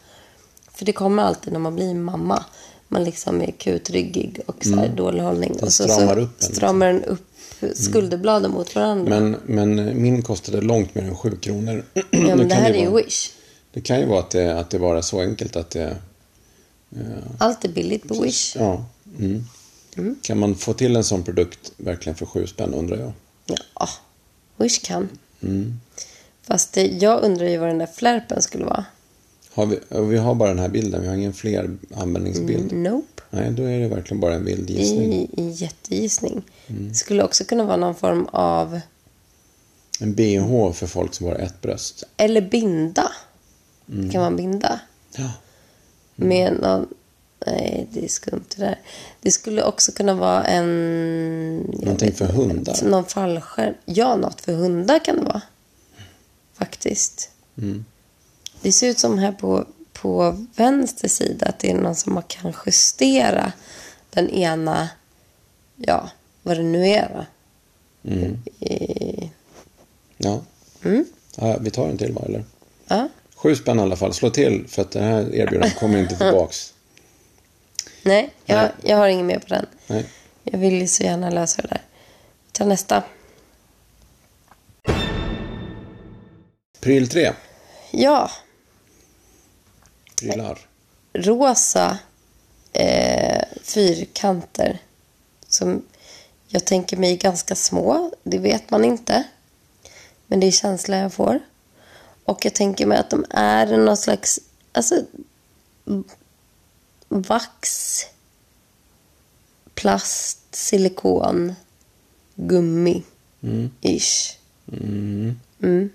För 0.73 0.85
det 0.85 0.93
kommer 0.93 1.23
alltid 1.23 1.53
när 1.53 1.61
man 1.61 1.75
blir 1.75 1.95
mamma. 1.95 2.45
Man 2.89 3.05
liksom 3.05 3.43
är 3.43 3.51
kutryggig 3.51 4.41
och 4.47 4.65
så 4.65 4.77
här 4.77 4.89
dålig 4.89 5.23
hållning. 5.23 5.53
Den 5.53 5.65
och 5.65 5.73
så, 5.73 5.85
stramar 5.85 6.15
så 6.15 6.21
upp 6.21 6.43
en, 6.43 6.55
stramar 6.55 6.87
den 6.87 7.05
upp 7.05 7.27
skulderbladen 7.75 8.51
mot 8.51 8.75
varandra. 8.75 9.21
Men, 9.21 9.37
men 9.47 10.03
min 10.03 10.23
kostade 10.23 10.61
långt 10.61 10.95
mer 10.95 11.03
än 11.03 11.17
7 11.17 11.37
kronor. 11.37 11.85
ja, 11.95 12.37
men 12.37 12.49
det 12.49 12.55
här 12.55 12.71
är 12.71 12.83
ju 12.83 12.97
Wish. 12.97 13.31
Det 13.73 13.81
kan 13.81 14.01
ju 14.01 14.07
vara 14.07 14.21
att 14.21 14.31
det, 14.31 14.59
att 14.59 14.71
det 14.71 14.79
bara 14.79 14.99
är 14.99 15.03
så 15.03 15.21
enkelt 15.21 15.57
att 15.57 15.71
det... 15.71 15.97
Allt 17.39 17.65
är 17.65 17.69
billigt 17.69 18.09
på 18.09 18.23
Wish. 18.23 18.57
Ja. 18.57 18.85
Mm. 19.19 19.45
Kan 20.23 20.39
man 20.39 20.55
få 20.55 20.73
till 20.73 20.97
en 20.97 21.05
sån 21.05 21.23
produkt 21.23 21.73
verkligen 21.77 22.17
för 22.17 22.27
7 22.27 22.47
spänn 22.47 22.75
undrar 22.75 22.97
jag. 22.97 23.13
Ja, 23.75 23.89
Wish 24.57 24.83
kan. 24.83 25.09
Mm. 25.43 25.81
Fast 26.51 26.73
det, 26.73 26.87
jag 26.87 27.23
undrar 27.23 27.47
ju 27.47 27.59
vad 27.59 27.69
den 27.69 27.79
där 27.79 27.87
flärpen 27.87 28.43
skulle 28.43 28.65
vara. 28.65 28.85
Har 29.53 29.67
vi, 29.67 29.79
vi 29.89 30.17
har 30.17 30.35
bara 30.35 30.49
den 30.49 30.59
här 30.59 30.69
bilden, 30.69 31.03
vi 31.03 31.09
har 31.09 31.15
ingen 31.15 31.33
fler 31.33 31.77
användningsbild. 31.95 32.73
Nope. 32.73 33.23
Nej, 33.31 33.51
då 33.51 33.63
är 33.63 33.81
det 33.81 33.89
verkligen 33.89 34.21
bara 34.21 34.35
en 34.35 34.45
vild 34.45 34.71
gissning. 34.71 35.29
I 35.37 35.51
jättegissning. 35.51 36.43
Mm. 36.67 36.89
Det 36.89 36.95
skulle 36.95 37.25
också 37.25 37.45
kunna 37.45 37.65
vara 37.65 37.77
någon 37.77 37.95
form 37.95 38.27
av... 38.33 38.81
En 40.01 40.15
bh 40.15 40.73
för 40.73 40.87
folk 40.87 41.15
som 41.15 41.27
har 41.27 41.35
ett 41.35 41.61
bröst. 41.61 42.05
Eller 42.17 42.41
binda. 42.41 43.13
Mm. 43.93 44.11
Kan 44.11 44.23
en 44.23 44.37
binda. 44.37 44.81
Ja. 45.17 45.31
Med 46.15 46.53
någon... 46.61 46.89
Nej, 47.47 47.89
det 47.93 48.05
är 48.05 48.09
skumt 48.09 48.45
det 48.57 48.63
där. 48.63 48.79
Det 49.21 49.31
skulle 49.31 49.63
också 49.63 49.93
kunna 49.93 50.15
vara 50.15 50.45
en... 50.45 51.57
Någonting 51.59 52.09
vet 52.09 52.19
för 52.19 52.27
hundar. 52.27 52.85
Någon 52.85 53.05
fallskärm. 53.05 53.75
Ja, 53.85 54.17
något 54.17 54.41
för 54.41 54.53
hundar 54.53 55.05
kan 55.05 55.17
det 55.17 55.23
vara. 55.23 55.43
Faktiskt. 56.61 57.31
Mm. 57.59 57.85
Det 58.63 58.73
ser 58.73 58.89
ut 58.89 58.99
som 58.99 59.19
här 59.19 59.33
på, 59.33 59.65
på 59.93 60.47
vänster 60.57 61.09
sida 61.09 61.47
att 61.47 61.59
det 61.59 61.71
är 61.71 61.75
någon 61.75 61.95
som 61.95 62.23
kan 62.29 62.53
justera 62.67 63.53
den 64.11 64.31
ena, 64.31 64.89
ja, 65.77 66.11
vad 66.43 66.57
det 66.57 66.63
nu 66.63 66.87
är? 66.87 67.27
Mm. 68.05 68.39
I, 68.61 69.31
Ja. 70.17 70.41
mm, 70.85 71.05
ja. 71.37 71.57
Vi 71.61 71.71
tar 71.71 71.89
en 71.89 71.99
till 71.99 72.13
va, 72.13 72.23
eller? 72.27 72.45
ja. 72.89 73.09
Sju 73.35 73.57
spänn 73.57 73.79
i 73.79 73.83
alla 73.83 73.97
fall. 73.97 74.15
Slå 74.15 74.31
till 74.31 74.65
för 74.69 74.83
att 74.83 74.91
det 74.91 75.01
här 75.03 75.35
erbjudandet 75.35 75.79
kommer 75.79 75.99
inte 75.99 76.17
tillbaks. 76.17 76.75
Nej, 78.03 78.31
jag, 78.45 78.57
Nej. 78.57 78.71
jag 78.83 78.97
har 78.97 79.09
ingen 79.09 79.27
mer 79.27 79.39
på 79.39 79.47
den. 79.49 79.67
Nej. 79.87 80.05
Jag 80.45 80.59
vill 80.59 80.81
ju 80.81 80.87
så 80.87 81.03
gärna 81.03 81.31
lösa 81.31 81.63
det 81.63 81.69
där. 81.69 81.83
Vi 82.47 82.53
tar 82.53 82.67
nästa. 82.67 83.03
Pryl 86.81 87.09
3. 87.09 87.33
Ja, 87.91 88.31
Prylar. 90.17 90.59
rosa 91.13 91.99
eh, 92.73 93.43
fyrkanter 93.63 94.79
som 95.49 95.83
jag 96.49 96.65
tänker 96.65 96.97
mig 96.97 97.13
är 97.13 97.17
ganska 97.17 97.55
små. 97.55 98.13
Det 98.23 98.39
vet 98.39 98.71
man 98.71 98.85
inte. 98.85 99.25
Men 100.27 100.41
det 100.41 100.47
är 100.47 100.51
känslan 100.51 100.99
jag 100.99 101.13
får. 101.13 101.41
Och 102.25 102.45
jag 102.45 102.55
tänker 102.55 102.87
mig 102.87 102.99
att 102.99 103.11
de 103.11 103.25
är 103.31 103.67
någon 103.77 103.97
slags 103.97 104.41
alltså, 104.73 104.95
vax, 107.09 108.01
plast, 109.75 110.55
silikon, 110.55 111.55
gummi, 112.35 113.03
ish. 113.81 114.39
Mm. 114.73 115.91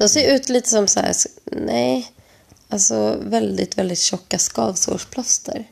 De 0.00 0.08
ser 0.08 0.34
ut 0.34 0.48
lite 0.48 0.68
som 0.68 0.86
så 0.88 1.00
här, 1.00 1.14
nej, 1.44 2.12
alltså 2.68 3.16
väldigt, 3.22 3.78
väldigt 3.78 3.98
tjocka 3.98 4.38
skavsårsplåster. 4.38 5.64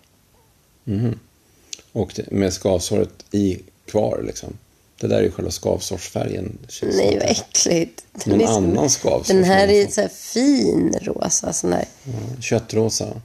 Och 1.92 2.12
det, 2.16 2.30
med 2.30 2.52
skavsåret 2.52 3.10
i 3.30 3.58
kvar 3.86 4.22
liksom. 4.26 4.56
Det 5.00 5.06
där 5.06 5.16
är 5.18 5.22
ju 5.22 5.30
själva 5.30 5.50
skavsårsfärgen. 5.50 6.58
Nej, 6.82 7.10
som. 7.10 7.18
vad 7.18 7.30
äckligt. 7.30 8.04
Någon 8.26 8.38
Den 8.38 8.40
är 8.40 8.52
så- 8.52 8.56
annan 8.56 8.90
skavsår 8.90 9.34
Den 9.34 9.44
här 9.44 9.66
som 9.66 9.76
är 9.76 9.86
så 9.86 10.00
här 10.00 10.08
fin 10.08 10.94
rosa. 11.02 11.52
Sån 11.52 11.72
här. 11.72 11.84
Ja, 12.04 12.42
Köttrosa. 12.42 13.20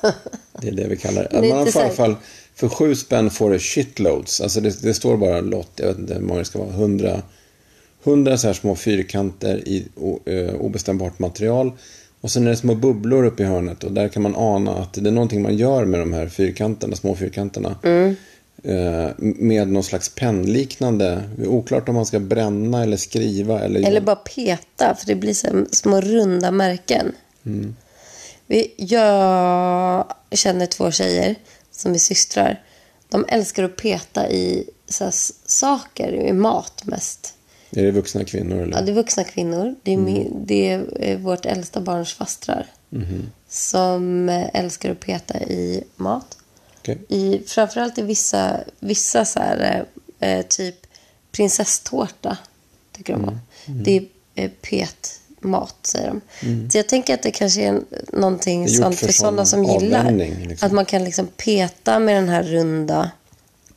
Det 0.60 0.68
är 0.68 0.72
det 0.72 0.88
vi 0.88 0.96
kallar 0.96 1.28
det. 1.30 1.48
Man 1.48 1.66
får 1.72 1.82
i 1.82 1.84
alla 1.84 1.94
fall, 1.94 2.16
för 2.54 2.68
sju 2.68 2.94
spänn 2.94 3.30
får 3.30 3.50
du 3.50 3.58
shitloads. 3.58 4.40
Alltså 4.40 4.60
det, 4.60 4.82
det 4.82 4.94
står 4.94 5.16
bara 5.16 5.40
lott, 5.40 5.70
jag 5.76 5.86
vet 5.86 5.98
inte 5.98 6.14
hur 6.14 6.20
många 6.20 6.38
det 6.38 6.44
ska 6.44 6.58
vara, 6.58 6.72
hundra, 6.72 7.22
hundra 8.10 8.38
så 8.38 8.46
här 8.46 8.54
små 8.54 8.76
fyrkanter 8.76 9.68
i 9.68 9.86
ö, 10.26 10.52
obestämbart 10.52 11.18
material. 11.18 11.72
Och 12.20 12.30
sen 12.30 12.46
är 12.46 12.50
det 12.50 12.56
små 12.56 12.74
bubblor 12.74 13.24
uppe 13.24 13.42
i 13.42 13.46
hörnet 13.46 13.84
och 13.84 13.92
där 13.92 14.08
kan 14.08 14.22
man 14.22 14.36
ana 14.36 14.74
att 14.74 14.92
det 14.92 15.08
är 15.08 15.12
någonting 15.12 15.42
man 15.42 15.56
gör 15.56 15.84
med 15.84 16.00
de 16.00 16.12
här 16.12 16.28
fyrkanterna, 16.28 16.96
små 16.96 17.16
fyrkanterna. 17.16 17.76
Eh, 18.62 19.10
med 19.18 19.68
någon 19.68 19.82
slags 19.82 20.08
pennliknande, 20.08 21.22
det 21.36 21.42
är 21.42 21.48
oklart 21.48 21.88
om 21.88 21.94
man 21.94 22.06
ska 22.06 22.20
bränna 22.20 22.82
eller 22.82 22.96
skriva 22.96 23.60
eller... 23.60 23.86
Eller 23.86 24.00
bara 24.00 24.16
peta, 24.16 24.96
för 24.98 25.06
det 25.06 25.14
blir 25.14 25.34
så 25.34 25.66
små 25.72 26.00
runda 26.00 26.50
märken. 26.50 27.12
Mm. 27.46 27.76
Jag 28.76 30.04
känner 30.30 30.66
två 30.66 30.90
tjejer 30.90 31.34
som 31.70 31.94
är 31.94 31.98
systrar. 31.98 32.62
De 33.08 33.24
älskar 33.28 33.64
att 33.64 33.76
peta 33.76 34.30
i 34.30 34.70
så 34.88 35.08
saker, 35.46 36.12
i 36.12 36.32
mat 36.32 36.82
mest. 36.84 37.35
Är 37.70 37.82
det 37.82 37.90
vuxna 37.90 38.24
kvinnor 38.24 38.62
eller? 38.62 38.76
Ja, 38.76 38.80
det 38.82 38.92
är 38.92 38.94
vuxna 38.94 39.24
kvinnor. 39.24 39.74
Det 39.82 39.92
är, 39.92 39.96
min, 39.96 40.42
det 40.46 40.68
är 40.70 40.86
eh, 41.00 41.18
vårt 41.18 41.46
äldsta 41.46 41.80
barns 41.80 42.12
fastrar. 42.14 42.66
Som 43.48 44.28
eh, 44.28 44.48
älskar 44.54 44.90
att 44.90 45.00
peta 45.00 45.40
i 45.40 45.84
mat. 45.96 46.38
Okej. 46.78 46.98
I, 47.08 47.42
framförallt 47.46 47.98
i 47.98 48.02
vissa, 48.02 48.60
vissa 48.80 49.24
så 49.24 49.38
här, 49.38 49.84
eh, 50.20 50.42
typ 50.46 50.86
prinsesstårta. 51.32 52.38
Tycker 52.92 53.12
de 53.12 53.24
om. 53.24 53.40
Det 53.66 53.96
är 53.96 54.04
eh, 54.34 54.50
petmat, 54.50 55.76
säger 55.82 56.08
de. 56.08 56.20
Så 56.70 56.78
jag 56.78 56.88
tänker 56.88 57.14
att 57.14 57.22
det 57.22 57.30
kanske 57.30 57.62
är 57.62 57.80
någonting 58.12 58.64
är 58.64 58.68
sånt 58.68 58.98
för 58.98 59.06
för 59.06 59.12
sådana 59.12 59.46
som 59.46 59.64
gillar. 59.64 60.10
liksom. 60.12 60.66
Att 60.66 60.72
man 60.72 60.84
kan 60.84 61.04
liksom 61.04 61.26
peta 61.26 61.98
med 61.98 62.14
den 62.14 62.28
här 62.28 62.42
runda 62.42 63.10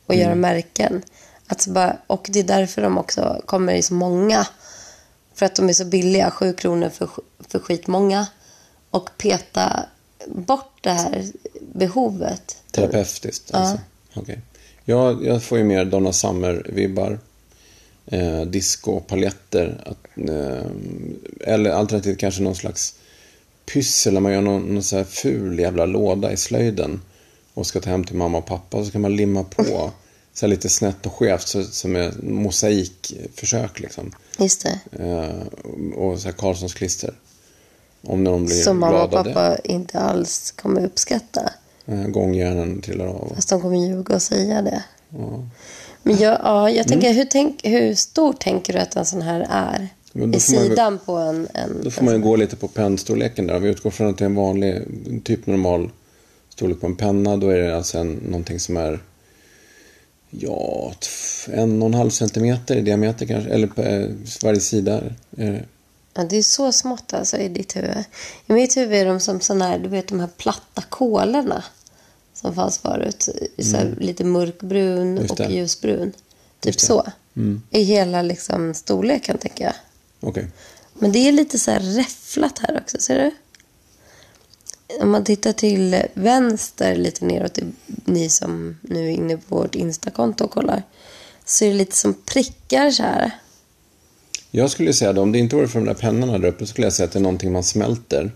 och 0.06 0.14
göra 0.14 0.34
märken. 0.34 1.02
Att 1.50 1.60
så 1.60 1.70
bara, 1.70 1.96
och 2.06 2.26
det 2.32 2.38
är 2.40 2.44
därför 2.44 2.82
de 2.82 2.98
också 2.98 3.42
kommer 3.46 3.74
i 3.74 3.82
så 3.82 3.94
många. 3.94 4.46
För 5.34 5.46
att 5.46 5.56
de 5.56 5.68
är 5.68 5.72
så 5.72 5.84
billiga, 5.84 6.30
sju 6.30 6.52
kronor 6.52 6.88
för, 6.88 7.08
för 7.48 7.58
skitmånga. 7.58 8.26
Och 8.90 9.10
peta 9.18 9.86
bort 10.26 10.78
det 10.80 10.90
här 10.90 11.26
behovet. 11.60 12.56
Terapeutiskt 12.70 13.54
alltså? 13.54 13.78
Okej. 14.14 14.40
Jag, 14.84 15.26
jag 15.26 15.42
får 15.42 15.58
ju 15.58 15.64
mer 15.64 15.84
Donna 15.84 16.12
Summer-vibbar. 16.12 17.18
Eh, 18.06 18.42
disco, 18.42 19.00
paljetter. 19.00 19.84
Att, 19.86 20.28
eh, 20.28 20.66
eller 21.40 21.70
alternativt 21.70 22.18
kanske 22.18 22.42
någon 22.42 22.56
slags 22.56 22.94
pyssel. 23.72 24.14
När 24.14 24.20
man 24.20 24.32
gör 24.32 24.42
någon, 24.42 24.62
någon 24.62 24.82
så 24.82 24.96
här 24.96 25.04
ful 25.04 25.58
jävla 25.58 25.86
låda 25.86 26.32
i 26.32 26.36
slöjden. 26.36 27.00
Och 27.54 27.66
ska 27.66 27.80
ta 27.80 27.90
hem 27.90 28.04
till 28.04 28.16
mamma 28.16 28.38
och 28.38 28.46
pappa. 28.46 28.76
Och 28.76 28.86
så 28.86 28.92
kan 28.92 29.00
man 29.00 29.16
limma 29.16 29.44
på. 29.44 29.90
Så 30.40 30.46
lite 30.46 30.68
snett 30.68 31.06
och 31.06 31.14
skevt. 31.14 31.48
Så, 31.48 31.64
som 31.64 31.96
är 31.96 32.12
mosaikförsök 32.22 33.80
liksom. 33.80 34.12
Just 34.38 34.62
det. 34.62 34.80
Eh, 35.04 35.98
och 35.98 36.18
så 36.18 36.28
här 36.28 36.32
Karlssons 36.32 36.74
klister. 36.74 37.14
Om 38.02 38.24
någon 38.24 38.46
blir 38.46 38.56
Som 38.56 38.80
mamma 38.80 39.02
och 39.02 39.10
pappa 39.10 39.58
inte 39.64 39.98
alls 39.98 40.50
kommer 40.50 40.84
uppskatta. 40.84 41.50
Eh, 41.86 42.02
gångjärnen 42.02 42.82
trillar 42.82 43.06
av. 43.06 43.32
Fast 43.34 43.48
de 43.48 43.60
kommer 43.60 43.86
ljuga 43.86 44.14
och 44.14 44.22
säga 44.22 44.62
det. 44.62 44.82
Men 46.02 46.16
jag, 46.18 46.38
ja, 46.42 46.70
jag 46.70 46.88
tänker, 46.88 47.06
Mm. 47.06 47.16
hur, 47.16 47.24
tänk, 47.24 47.60
hur 47.64 47.94
stor 47.94 48.32
tänker 48.32 48.72
du 48.72 48.78
att 48.78 48.96
en 48.96 49.06
sån 49.06 49.22
här 49.22 49.46
är? 49.50 49.88
I 50.36 50.40
sidan 50.40 50.98
på 50.98 51.16
en... 51.16 51.48
en 51.54 51.80
Då 51.84 51.90
får 51.90 52.04
man 52.04 52.14
ju 52.14 52.20
gå 52.20 52.36
lite 52.36 52.56
på 52.56 52.68
pennstorleken 52.68 53.46
där. 53.46 53.56
Om 53.56 53.62
vi 53.62 53.68
utgår 53.68 53.90
från 53.90 54.10
att 54.10 54.18
det 54.18 54.24
är 54.24 54.26
en 54.26 54.34
vanlig, 54.34 54.82
typ 55.24 55.46
normal 55.46 55.90
storlek 56.48 56.80
på 56.80 56.86
en 56.86 56.96
penna. 56.96 57.36
Då 57.36 57.48
är 57.48 57.58
det 57.58 57.76
alltså 57.76 57.98
en, 57.98 58.12
någonting 58.12 58.60
som 58.60 58.76
är 58.76 59.00
ja, 60.30 60.92
en 61.46 61.82
och 61.82 61.88
en 61.88 61.94
halv 61.94 62.10
centimeter 62.10 62.76
i 62.76 62.80
diameter 62.80 63.26
kanske. 63.26 63.50
Eller 63.50 63.66
på 63.66 63.82
eh, 63.82 64.08
varje 64.42 64.60
sida. 64.60 65.02
Ja, 66.14 66.24
det 66.24 66.36
är 66.36 66.42
så 66.42 66.72
smått 66.72 67.12
alltså 67.12 67.36
i 67.36 67.48
ditt 67.48 67.76
huvud. 67.76 68.04
I 68.46 68.52
mitt 68.52 68.76
huvud 68.76 68.98
är 68.98 69.04
de 69.04 69.20
som 69.20 69.40
såna 69.40 69.68
här, 69.68 69.78
du 69.78 69.88
vet 69.88 70.08
de 70.08 70.20
här 70.20 70.28
platta 70.36 70.82
kolorna. 70.88 71.64
Som 72.34 72.54
fanns 72.54 72.78
förut. 72.78 73.28
Så 73.58 73.76
här, 73.76 73.94
Lite 73.98 74.24
mörkbrun 74.24 75.18
Mm. 75.18 75.30
Och 75.30 75.50
ljusbrun. 75.50 76.12
Typ 76.60 76.80
så. 76.80 77.06
Mm. 77.36 77.62
I 77.70 77.82
hela 77.82 78.22
liksom 78.22 78.74
storleken 78.74 79.38
tänker 79.38 79.64
jag. 79.64 79.74
Okej. 80.20 80.48
Men 80.94 81.12
det 81.12 81.28
är 81.28 81.32
lite 81.32 81.58
så 81.58 81.70
här 81.70 81.80
räfflat 81.80 82.58
här 82.58 82.80
också, 82.82 82.98
ser 83.00 83.18
du? 83.18 83.30
Om 85.00 85.10
man 85.10 85.24
tittar 85.24 85.52
till 85.52 86.02
vänster 86.14 86.96
lite 86.96 87.24
neråt, 87.24 87.58
ni 88.04 88.28
som 88.28 88.76
nu 88.82 89.06
är 89.06 89.10
inne 89.10 89.36
på 89.36 89.56
vårt 89.56 89.74
Instakonto 89.74 90.44
och 90.44 90.50
kollar, 90.50 90.82
så 91.44 91.64
är 91.64 91.68
det 91.68 91.74
lite 91.74 91.96
som 91.96 92.14
prickar 92.14 92.90
så 92.90 93.02
här. 93.02 93.30
Jag 94.50 94.70
skulle 94.70 94.92
säga 94.92 95.12
då, 95.12 95.22
om 95.22 95.32
det 95.32 95.38
inte 95.38 95.56
vore 95.56 95.68
för 95.68 95.78
de 95.78 95.84
där 95.86 95.94
pennorna 95.94 96.38
där 96.38 96.48
uppe, 96.48 96.66
så 96.66 96.70
skulle 96.70 96.86
jag 96.86 96.92
säga 96.92 97.06
att 97.06 97.12
det 97.12 97.18
är 97.18 97.22
någonting 97.22 97.52
man 97.52 97.64
smälter 97.64 98.32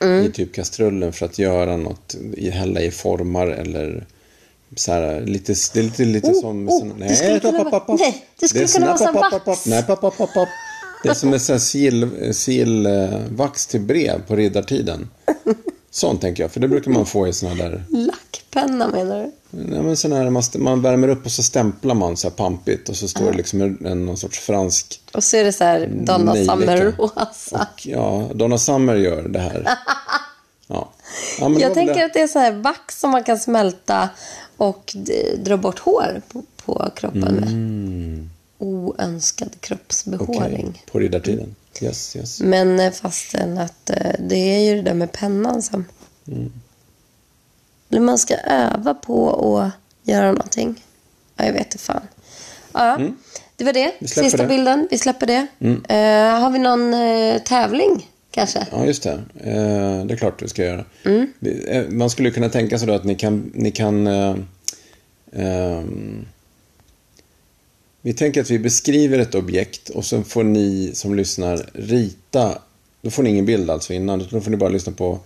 Mm. 0.00 0.24
i 0.26 0.30
typ 0.32 0.54
kastrullen 0.54 1.12
för 1.12 1.26
att 1.26 1.38
göra 1.38 1.76
något, 1.76 2.16
i, 2.36 2.50
hälla 2.50 2.80
i 2.80 2.90
formar 2.90 3.46
eller 3.46 4.06
så 4.76 4.92
här, 4.92 5.20
lite, 5.20 5.54
det 5.74 5.80
är 5.80 5.82
lite, 5.84 6.04
lite 6.04 6.26
Oh, 6.30 6.40
som... 6.40 6.68
oh, 6.68 6.78
sån- 6.78 6.98
det 6.98 7.16
skulle 7.16 7.40
kunna 7.40 7.64
vara- 7.64 7.96
nej, 7.98 8.26
det 8.40 8.48
skulle 8.48 8.64
är 8.64 8.68
kunna 8.68 8.86
vara 8.86 8.98
som 8.98 9.14
vax. 9.46 9.66
Nej, 9.66 9.82
papp, 9.82 10.00
papp, 10.00 10.16
papp. 10.18 10.48
Det 11.02 11.08
är 11.08 11.14
som 11.14 11.32
en 11.32 11.40
sån 11.40 11.52
här 11.54 11.60
sil, 11.70 11.98
sil, 12.42 12.72
eh, 12.86 13.50
till 13.68 13.80
brev 13.80 14.26
på 14.26 14.36
riddartiden. 14.36 15.08
Sånt 15.96 16.20
tänker 16.20 16.42
jag, 16.42 16.52
för 16.52 16.60
det 16.60 16.68
brukar 16.68 16.90
man 16.90 17.06
få 17.06 17.28
i 17.28 17.32
såna 17.32 17.54
där... 17.54 17.84
Lackpenna 17.88 18.88
menar 18.88 19.22
du? 19.22 19.32
Nej, 19.50 19.82
men 19.82 19.96
sån 19.96 20.12
här, 20.12 20.30
man, 20.30 20.42
man 20.58 20.82
värmer 20.82 21.08
upp 21.08 21.24
och 21.24 21.30
så 21.30 21.42
stämplar 21.42 21.94
man 21.94 22.16
så 22.16 22.28
här 22.28 22.34
pampigt 22.34 22.88
och 22.88 22.96
så 22.96 23.08
står 23.08 23.30
det 23.30 23.36
liksom 23.36 23.60
en, 23.60 23.86
en, 23.86 24.06
någon 24.06 24.16
sorts 24.16 24.38
fransk 24.38 25.00
Och 25.12 25.24
så 25.24 25.36
är 25.36 25.44
det 25.44 25.52
så 25.52 25.64
här 25.64 25.88
Donna 25.92 26.32
Nejlika. 26.32 26.52
Summer 26.52 26.94
rosa. 26.98 27.68
Och 27.74 27.86
ja, 27.86 28.30
Donna 28.34 28.58
Summer 28.58 28.94
gör 28.94 29.22
det 29.22 29.38
här. 29.38 29.68
Ja. 30.66 30.92
ja 31.40 31.50
Jag 31.58 31.74
tänker 31.74 31.94
det. 31.94 32.04
att 32.04 32.14
det 32.14 32.20
är 32.20 32.26
så 32.26 32.38
här 32.38 32.52
vax 32.52 33.00
som 33.00 33.10
man 33.10 33.24
kan 33.24 33.38
smälta 33.38 34.08
och 34.56 34.96
dra 35.38 35.56
bort 35.56 35.78
hår 35.78 36.22
på, 36.28 36.42
på 36.64 36.90
kroppen 36.96 37.20
med. 37.20 37.48
Mm. 37.48 38.30
Oönskad 38.58 39.48
Okej, 39.48 39.58
kroppsbehåring. 39.60 40.82
På 40.92 40.98
riddartiden. 40.98 41.54
Yes, 41.82 42.16
yes. 42.16 42.40
Men 42.40 42.80
eh, 42.80 42.92
fastän 42.92 43.58
att 43.58 43.90
eh, 43.90 44.12
det 44.18 44.36
är 44.36 44.58
ju 44.58 44.76
det 44.76 44.82
där 44.82 44.94
med 44.94 45.12
pennan 45.12 45.62
som... 45.62 45.84
Mm. 46.28 46.52
Eller 47.90 48.00
man 48.00 48.18
ska 48.18 48.34
öva 48.36 48.94
på 48.94 49.30
att 49.60 49.70
göra 50.08 50.32
någonting. 50.32 50.82
Ja, 51.36 51.44
jag 51.44 51.52
vet 51.52 51.66
inte 51.66 51.78
fan. 51.78 52.00
Ja, 52.72 53.00
ja. 53.00 53.08
Det 53.56 53.64
var 53.64 53.72
det. 53.72 53.80
Mm. 53.82 53.94
Vi 54.00 54.08
Sista 54.08 54.36
det. 54.36 54.42
Mm. 54.42 54.56
bilden. 54.56 54.88
Vi 54.90 54.98
släpper 54.98 55.26
det. 55.26 55.46
Eh, 55.94 56.40
har 56.40 56.50
vi 56.50 56.58
någon 56.58 56.94
eh, 56.94 57.38
tävling 57.42 58.10
kanske? 58.30 58.66
Ja, 58.72 58.84
just 58.84 59.02
det. 59.02 59.22
Det 60.04 60.14
är 60.14 60.16
klart 60.16 60.38
du 60.38 60.48
ska 60.48 60.64
göra. 60.64 60.84
Mm. 61.04 61.32
Vi- 61.38 61.86
Man 61.90 62.10
skulle 62.10 62.30
kunna 62.30 62.48
tänka 62.48 62.78
sig 62.78 62.88
då 62.88 62.94
att 62.94 63.04
ni 63.04 63.14
kan... 63.14 63.50
Ni 63.54 63.70
kan 63.70 64.06
ehm, 65.32 66.26
vi 68.06 68.14
tänker 68.14 68.40
att 68.40 68.50
vi 68.50 68.58
beskriver 68.58 69.18
ett 69.18 69.34
objekt 69.34 69.88
och 69.88 70.04
sen 70.04 70.24
får 70.24 70.44
ni 70.44 70.90
som 70.94 71.14
lyssnar 71.14 71.70
rita. 71.74 72.58
Då 73.02 73.10
får 73.10 73.22
ni 73.22 73.30
ingen 73.30 73.46
bild 73.46 73.70
alltså 73.70 73.92
innan, 73.92 74.26
då 74.30 74.40
får 74.40 74.50
ni 74.50 74.56
bara 74.56 74.68
lyssna 74.70 74.92
på 74.92 75.18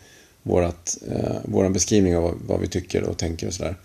vårat, 0.42 0.99
eh, 1.10 1.37
vår 1.44 1.68
beskrivning 1.68 2.16
av 2.16 2.22
vad, 2.22 2.34
vad 2.46 2.60
vi 2.60 2.68
tycker 2.68 3.02
och 3.02 3.16
tänker 3.18 3.46
och 3.46 3.54
sådär. 3.54 3.76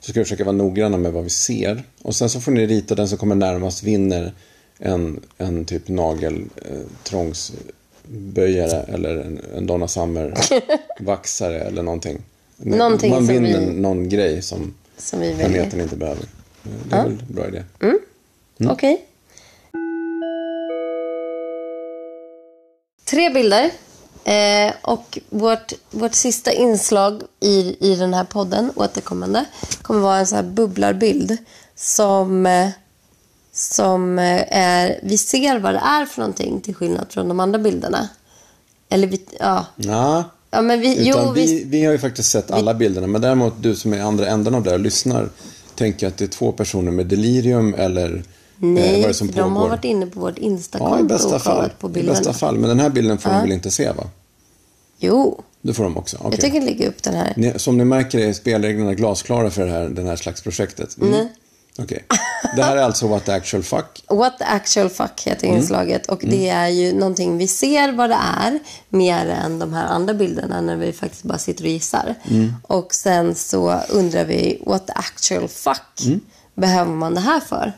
Så 0.00 0.10
ska 0.10 0.20
vi 0.20 0.24
försöka 0.24 0.44
vara 0.44 0.56
noggranna 0.56 0.96
med 0.96 1.12
vad 1.12 1.24
vi 1.24 1.30
ser. 1.30 1.82
Och 2.02 2.16
sen 2.16 2.30
så 2.30 2.40
får 2.40 2.52
ni 2.52 2.66
rita 2.66 2.94
den 2.94 3.08
som 3.08 3.18
kommer 3.18 3.34
närmast 3.34 3.82
vinner 3.82 4.32
en, 4.78 5.20
en 5.38 5.64
typ 5.64 5.88
nageltrångsböjare 5.88 8.82
eller 8.94 9.16
en, 9.16 9.40
en 9.56 9.66
Donna 9.66 9.88
Summer-vaxare 9.88 11.60
eller 11.60 11.82
någonting. 11.82 12.22
Någonting 12.56 13.10
Man 13.10 13.26
vinner 13.26 13.60
vi- 13.60 13.66
någon 13.80 14.08
grej 14.08 14.42
som 14.42 14.74
Som 14.98 15.20
vi 15.20 15.34
planeten 15.34 15.80
inte 15.80 15.96
behöver. 15.96 16.22
Eh, 16.22 16.70
Det 16.90 16.96
är 16.96 17.04
väl 17.04 17.12
en 17.28 17.34
bra 17.34 17.48
idé. 17.48 17.62
Mm. 17.82 17.98
Okej. 18.60 19.06
Tre 23.04 23.30
bilder. 23.30 23.70
Eh, 24.24 24.72
och 24.82 25.18
vårt, 25.30 25.72
vårt 25.90 26.14
sista 26.14 26.52
inslag 26.52 27.22
i, 27.40 27.76
i 27.80 27.96
den 27.96 28.14
här 28.14 28.24
podden, 28.24 28.70
återkommande, 28.74 29.44
kommer 29.82 30.00
vara 30.00 30.18
en 30.18 30.26
sån 30.26 30.36
här 30.36 30.44
bubblarbild 30.44 31.36
som, 31.74 32.46
eh, 32.46 32.68
som 33.52 34.18
eh, 34.18 34.58
är... 34.58 35.00
Vi 35.02 35.18
ser 35.18 35.58
vad 35.58 35.74
det 35.74 35.82
är 35.84 36.06
för 36.06 36.20
någonting 36.20 36.60
till 36.60 36.74
skillnad 36.74 37.06
från 37.10 37.28
de 37.28 37.40
andra 37.40 37.58
bilderna. 37.58 38.08
Eller 38.88 39.06
vi... 39.06 39.24
Ja. 39.40 39.66
Ja, 39.76 40.24
Ja, 40.54 40.62
men 40.62 40.80
vi... 40.80 41.08
utan 41.08 41.24
Jo, 41.24 41.32
vi, 41.32 41.46
vi... 41.46 41.64
vi 41.64 41.84
har 41.84 41.92
ju 41.92 41.98
faktiskt 41.98 42.30
sett 42.30 42.50
alla 42.50 42.74
bilderna. 42.74 43.06
Men 43.06 43.20
däremot 43.20 43.54
du 43.62 43.76
som 43.76 43.92
är 43.92 43.96
i 43.96 44.00
andra 44.00 44.26
änden 44.26 44.54
av 44.54 44.62
det 44.62 44.72
och 44.72 44.80
lyssnar 44.80 45.28
tänker 45.74 46.08
att 46.08 46.16
det 46.16 46.24
är 46.24 46.28
två 46.28 46.52
personer 46.52 46.90
med 46.90 47.06
delirium 47.06 47.74
eller 47.74 48.22
Nej, 48.58 49.02
det 49.02 49.14
som 49.14 49.28
för 49.28 49.34
de 49.40 49.56
har 49.56 49.68
varit 49.68 49.84
inne 49.84 50.06
på 50.06 50.20
vårt 50.20 50.38
Ja, 50.38 50.42
i 50.42 50.46
Instakonto 50.46 51.04
bästa 51.04 51.34
och 51.36 51.42
fall. 51.42 51.56
kollat 51.56 51.78
på 51.78 51.88
I 51.88 51.90
bilderna. 51.92 52.18
bästa 52.18 52.32
fall. 52.32 52.58
Men 52.58 52.68
den 52.68 52.80
här 52.80 52.90
bilden 52.90 53.18
får 53.18 53.30
de 53.30 53.40
väl 53.40 53.52
inte 53.52 53.70
se 53.70 53.92
va? 53.92 54.04
Jo, 54.98 55.42
Det 55.62 55.74
får 55.74 55.84
de 55.84 55.96
också? 55.96 56.16
Okej. 56.16 56.28
jag 56.30 56.40
tänker 56.40 56.60
lägga 56.60 56.88
upp 56.88 57.02
den 57.02 57.14
här. 57.14 57.32
Ni, 57.36 57.52
som 57.58 57.78
ni 57.78 57.84
märker 57.84 58.18
är 58.18 58.32
spelreglerna 58.32 58.94
glasklara 58.94 59.50
för 59.50 59.66
det 59.66 59.72
här, 59.72 59.88
den 59.88 60.06
här 60.06 60.16
slags 60.16 60.42
projektet. 60.42 60.96
Mm. 60.98 61.10
Nej. 61.10 61.32
Okej. 61.78 62.04
Det 62.56 62.62
här 62.62 62.76
är 62.76 62.82
alltså 62.82 63.06
What 63.08 63.24
the 63.24 63.32
actual 63.32 63.62
fuck. 63.62 64.04
What 64.08 64.38
the 64.38 64.44
actual 64.44 64.88
fuck 64.88 65.22
heter 65.26 65.46
Mm. 65.46 65.58
inslaget. 65.60 66.06
Och 66.06 66.20
det 66.26 66.48
är 66.48 66.68
ju 66.68 66.92
någonting 66.92 67.38
vi 67.38 67.46
ser 67.46 67.92
vad 67.92 68.10
det 68.10 68.18
är. 68.42 68.58
Mer 68.88 69.26
än 69.26 69.58
de 69.58 69.72
här 69.72 69.86
andra 69.86 70.14
bilderna 70.14 70.60
när 70.60 70.76
vi 70.76 70.92
faktiskt 70.92 71.22
bara 71.22 71.38
sitter 71.38 71.64
och 71.64 71.70
gissar. 71.70 72.14
Mm. 72.30 72.52
Och 72.62 72.94
sen 72.94 73.34
så 73.34 73.80
undrar 73.90 74.24
vi 74.24 74.62
what 74.66 74.86
the 74.86 74.92
actual 74.92 75.48
fuck 75.48 76.04
Mm. 76.06 76.20
Behöver 76.54 76.92
man 76.92 77.14
det 77.14 77.20
här 77.20 77.40
för? 77.40 77.72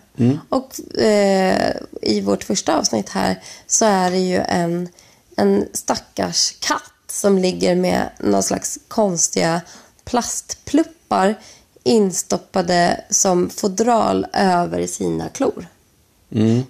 Och 0.48 1.00
eh, 1.00 1.76
i 2.02 2.20
vårt 2.20 2.44
första 2.44 2.78
avsnitt 2.78 3.08
här 3.08 3.42
så 3.66 3.84
är 3.84 4.10
det 4.10 4.18
ju 4.18 4.36
en, 4.36 4.88
en 5.36 5.68
stackars 5.72 6.56
katt 6.60 6.92
som 7.10 7.38
ligger 7.38 7.74
med 7.74 8.08
någon 8.20 8.42
slags 8.42 8.78
konstiga 8.88 9.60
plastpluppar 10.04 11.34
instoppade 11.82 13.04
som 13.10 13.50
fodral 13.50 14.26
över 14.32 14.86
sina 14.86 15.28
klor. 15.28 15.66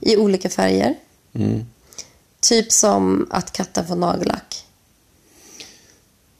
I 0.00 0.16
olika 0.16 0.48
färger. 0.50 0.94
Typ 2.40 2.72
som 2.72 3.26
att 3.30 3.52
katten 3.52 3.86
får 3.86 3.96
nagellack. 3.96 4.64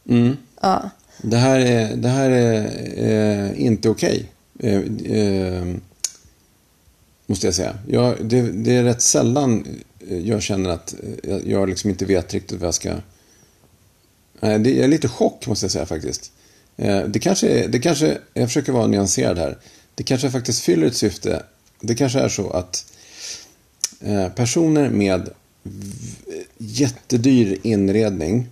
Mm. 0.09 0.37
Ja. 0.61 0.91
Det 1.23 1.37
här 1.37 1.59
är, 1.59 1.97
det 1.97 2.09
här 2.09 2.31
är 2.31 2.65
eh, 2.97 3.67
inte 3.67 3.89
okej. 3.89 4.33
Eh, 4.59 4.83
eh, 5.05 5.67
måste 7.27 7.47
jag 7.47 7.55
säga. 7.55 7.79
Jag, 7.89 8.25
det, 8.25 8.43
det 8.43 8.73
är 8.73 8.83
rätt 8.85 9.03
sällan 9.03 9.67
eh, 10.09 10.19
jag 10.19 10.43
känner 10.43 10.71
att 10.71 10.95
eh, 11.03 11.31
jag, 11.31 11.47
jag 11.47 11.69
liksom 11.69 11.91
inte 11.91 12.05
vet 12.05 12.35
riktigt 12.35 12.61
vad 12.61 12.67
jag 12.67 12.75
ska... 12.75 12.95
Nej, 14.41 14.59
det 14.59 14.83
är 14.83 14.89
lite 14.89 15.09
chock 15.09 15.47
måste 15.47 15.65
jag 15.65 15.71
säga 15.71 15.87
faktiskt. 15.87 16.33
Eh, 16.77 17.05
det 17.05 17.19
kanske, 17.19 17.49
är, 17.49 17.69
det 17.69 17.79
kanske, 17.79 18.19
jag 18.35 18.49
försöker 18.49 18.73
vara 18.73 18.87
nyanserad 18.87 19.39
här. 19.39 19.59
Det 19.95 20.03
kanske 20.03 20.31
faktiskt 20.31 20.61
fyller 20.61 20.87
ett 20.87 20.97
syfte. 20.97 21.43
Det 21.81 21.95
kanske 21.95 22.21
är 22.21 22.29
så 22.29 22.51
att 22.51 22.93
eh, 24.01 24.29
personer 24.29 24.91
med 24.91 25.29
jättedyr 26.59 27.59
inredning 27.63 28.49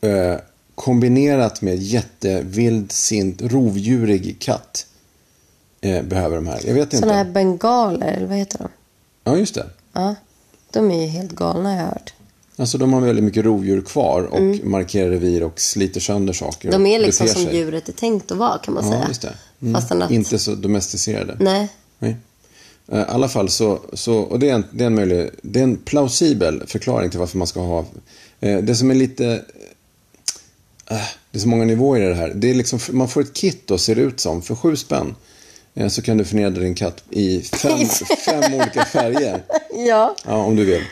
eh, 0.00 0.36
kombinerat 0.78 1.62
med 1.62 1.78
jättevildssint 1.78 3.42
rovdjurig 3.42 4.36
katt 4.40 4.86
eh, 5.80 6.02
behöver 6.02 6.36
de 6.36 6.46
här. 6.46 6.60
Jag 6.66 6.74
vet 6.74 6.82
inte. 6.82 6.96
Såna 6.96 7.12
här 7.12 7.24
bengaler, 7.24 8.12
eller 8.12 8.26
vad 8.26 8.36
heter 8.36 8.58
de? 8.58 8.68
Ja, 9.24 9.36
just 9.36 9.54
det. 9.54 9.66
Ja. 9.92 10.14
De 10.72 10.90
är 10.90 11.02
ju 11.02 11.06
helt 11.06 11.32
galna, 11.32 11.74
jag 11.74 11.80
har 11.82 11.86
hört. 11.88 12.12
Alltså 12.56 12.78
de 12.78 12.92
har 12.92 13.00
väldigt 13.00 13.24
mycket 13.24 13.44
rovdjur 13.44 13.80
kvar 13.80 14.22
och 14.22 14.66
markerar 14.66 15.10
revir 15.10 15.42
och 15.42 15.60
sliter 15.60 16.00
sönder 16.00 16.32
saker. 16.32 16.68
Mm. 16.68 16.84
De 16.84 16.90
är 16.90 16.98
liksom 16.98 17.28
som 17.28 17.44
sig. 17.44 17.56
djuret 17.56 17.88
är 17.88 17.92
tänkt 17.92 18.30
att 18.32 18.38
vara, 18.38 18.58
kan 18.58 18.74
man 18.74 18.84
Ja, 18.84 18.92
säga. 18.92 19.08
just 19.08 19.22
det. 19.22 19.34
Mm. 19.62 19.74
Fastän 19.74 20.02
att... 20.02 20.10
Inte 20.10 20.38
så 20.38 20.54
domesticerade. 20.54 21.36
Nej. 21.40 21.68
Nej. 21.98 22.16
Eh, 22.88 22.98
I 22.98 23.04
alla 23.08 23.28
fall 23.28 23.48
så, 23.48 23.80
så 23.92 24.18
och 24.18 24.38
det 24.38 24.50
är, 24.50 24.54
en, 24.54 24.64
det, 24.70 24.84
är 24.84 24.86
en 24.86 24.94
möjlig, 24.94 25.30
det 25.42 25.60
är 25.60 25.64
en 25.64 25.76
plausibel 25.76 26.62
förklaring 26.66 27.10
till 27.10 27.20
varför 27.20 27.38
man 27.38 27.46
ska 27.46 27.60
ha... 27.60 27.84
Eh, 28.40 28.58
det 28.58 28.74
som 28.74 28.90
är 28.90 28.94
lite... 28.94 29.44
Eh, 30.90 30.96
det 31.30 31.38
är 31.38 31.40
så 31.40 31.48
många 31.48 31.64
nivåer 31.64 32.00
i 32.00 32.08
det 32.08 32.14
här. 32.14 32.32
Det 32.34 32.50
är 32.50 32.54
liksom, 32.54 32.78
man 32.90 33.08
får 33.08 33.20
ett 33.20 33.34
kit 33.34 33.62
då, 33.66 33.78
ser 33.78 33.94
det 33.94 34.00
ut 34.02 34.20
som. 34.20 34.42
För 34.42 34.54
sju 34.54 34.76
spänn 34.76 35.14
eh, 35.74 35.88
så 35.88 36.02
kan 36.02 36.16
du 36.18 36.24
förnedra 36.24 36.62
din 36.62 36.74
katt 36.74 37.02
i 37.10 37.40
fem, 37.40 37.78
fem 38.24 38.54
olika 38.54 38.84
färger. 38.84 39.42
Ja. 39.88 40.16
Ja, 40.26 40.36
om 40.36 40.56
du 40.56 40.64
vill. 40.64 40.82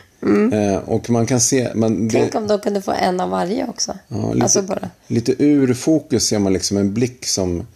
Eh, 0.52 0.76
och 0.76 1.10
man 1.10 1.26
kan 1.26 1.40
se... 1.40 1.74
Man, 1.74 2.08
det, 2.08 2.18
Tänk 2.20 2.34
om 2.34 2.46
de 2.46 2.60
kunde 2.60 2.82
få 2.82 2.92
en 2.92 3.20
av 3.20 3.30
varje 3.30 3.66
också. 3.68 3.96
Ja, 4.08 4.32
lite, 4.32 4.44
Alltså 4.44 4.62
bara, 4.62 4.90
lite 5.06 5.44
ur 5.44 5.74
fokus 5.74 6.26
ser 6.26 6.38
man 6.38 6.52
liksom 6.52 6.76
en 6.76 6.94
blick 6.94 7.26
som, 7.26 7.66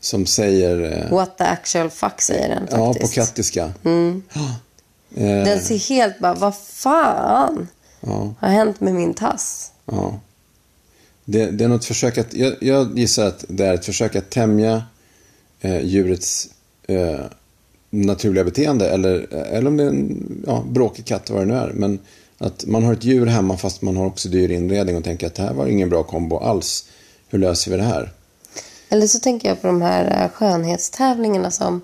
som 0.00 0.26
säger... 0.26 1.04
Eh, 1.04 1.10
what 1.16 1.38
the 1.38 1.44
actual 1.44 1.90
fuck 1.90 2.20
säger 2.20 2.48
den 2.48 2.68
ja, 2.70 2.92
faktiskt. 2.92 3.14
på 3.14 3.20
kattiska. 3.20 3.72
Ja. 3.82 3.90
Eh, 5.16 5.44
Den 5.44 5.60
ser 5.60 5.88
helt 5.88 6.18
bara, 6.18 6.34
vad 6.34 6.56
fan 6.56 7.68
ja, 8.00 8.34
har 8.40 8.48
hänt 8.48 8.80
med 8.80 8.94
min 8.94 9.14
tass? 9.14 9.72
ja. 9.84 10.20
Det, 11.30 11.50
det 11.50 11.64
är 11.64 11.68
något 11.68 11.84
försök 11.84 12.18
att, 12.18 12.34
jag, 12.34 12.54
jag 12.60 12.98
gissar 12.98 13.26
att 13.26 13.44
det 13.48 13.66
är 13.66 13.74
ett 13.74 13.84
försök 13.84 14.16
att 14.16 14.30
tämja 14.30 14.82
eh, 15.60 15.80
djurets 15.84 16.48
eh, 16.86 17.20
naturliga 17.90 18.44
beteende. 18.44 18.90
Eller, 18.90 19.34
eller 19.34 19.68
om 19.68 19.76
det 19.76 19.84
är 19.84 19.88
en 19.88 20.42
ja, 20.46 20.64
bråkig 20.68 21.04
katt, 21.04 21.30
vad 21.30 21.42
det 21.42 21.46
nu 21.46 21.54
är. 21.54 21.72
Men 21.74 21.98
att 22.38 22.66
man 22.66 22.84
har 22.84 22.92
ett 22.92 23.04
djur 23.04 23.26
hemma 23.26 23.56
fast 23.56 23.82
man 23.82 23.96
har 23.96 24.06
också 24.06 24.28
dyr 24.28 24.50
inredning 24.50 24.96
och 24.96 25.04
tänker 25.04 25.26
att 25.26 25.34
det 25.34 25.42
här 25.42 25.54
var 25.54 25.66
ingen 25.66 25.88
bra 25.88 26.02
kombo 26.02 26.38
alls. 26.38 26.88
Hur 27.28 27.38
löser 27.38 27.70
vi 27.70 27.76
det 27.76 27.82
här? 27.82 28.12
Eller 28.88 29.06
så 29.06 29.18
tänker 29.18 29.48
jag 29.48 29.60
på 29.60 29.66
de 29.66 29.82
här 29.82 30.22
eh, 30.22 30.30
skönhetstävlingarna 30.30 31.50
som 31.50 31.80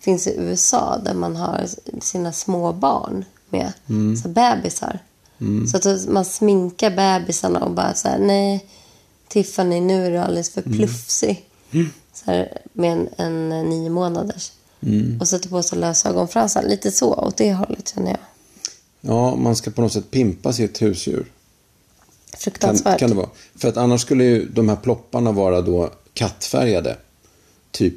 finns 0.00 0.26
i 0.26 0.36
USA 0.38 0.98
där 1.04 1.14
man 1.14 1.36
har 1.36 1.66
sina 2.00 2.32
små 2.32 2.72
barn 2.72 3.24
med, 3.50 3.72
så 4.22 4.28
bebisar. 4.28 4.98
Så 5.70 5.76
att 5.76 6.08
man 6.08 6.24
sminkar 6.24 6.90
bebisarna 6.90 7.60
och 7.60 7.70
bara 7.70 7.94
så 7.94 8.08
här, 8.08 8.18
nej 8.18 8.66
Tiffany 9.28 9.80
nu 9.80 10.06
är 10.06 10.10
du 10.10 10.18
alldeles 10.18 10.50
för 10.50 10.62
plufsig. 10.62 11.44
Så 12.12 12.30
här, 12.30 12.58
med 12.72 12.92
en, 12.92 13.08
en 13.16 13.52
eh, 13.52 13.64
nio 13.64 13.90
månaders. 13.90 14.52
Och 15.20 15.28
sätter 15.28 15.48
på 15.48 15.62
sig 15.62 15.78
lösögonfransar. 15.78 16.62
Lite 16.62 16.90
så, 16.90 17.14
åt 17.14 17.36
det 17.36 17.52
hållet 17.52 17.88
känner 17.94 18.10
jag. 18.10 18.20
Ja, 19.00 19.36
man 19.36 19.56
ska 19.56 19.70
på 19.70 19.82
något 19.82 19.92
sätt 19.92 20.10
pimpa 20.10 20.52
sitt 20.52 20.82
husdjur. 20.82 21.16
Kan, 21.16 22.38
Fruktansvärt. 22.38 22.98
kan 22.98 23.10
det 23.10 23.16
vara. 23.16 23.28
För 23.54 23.68
att 23.68 23.76
annars 23.76 24.00
skulle 24.00 24.24
ju 24.24 24.48
de 24.48 24.68
här 24.68 24.76
plopparna 24.76 25.32
vara 25.32 25.60
då 25.60 25.90
kattfärgade. 26.14 26.96
Typ 27.70 27.94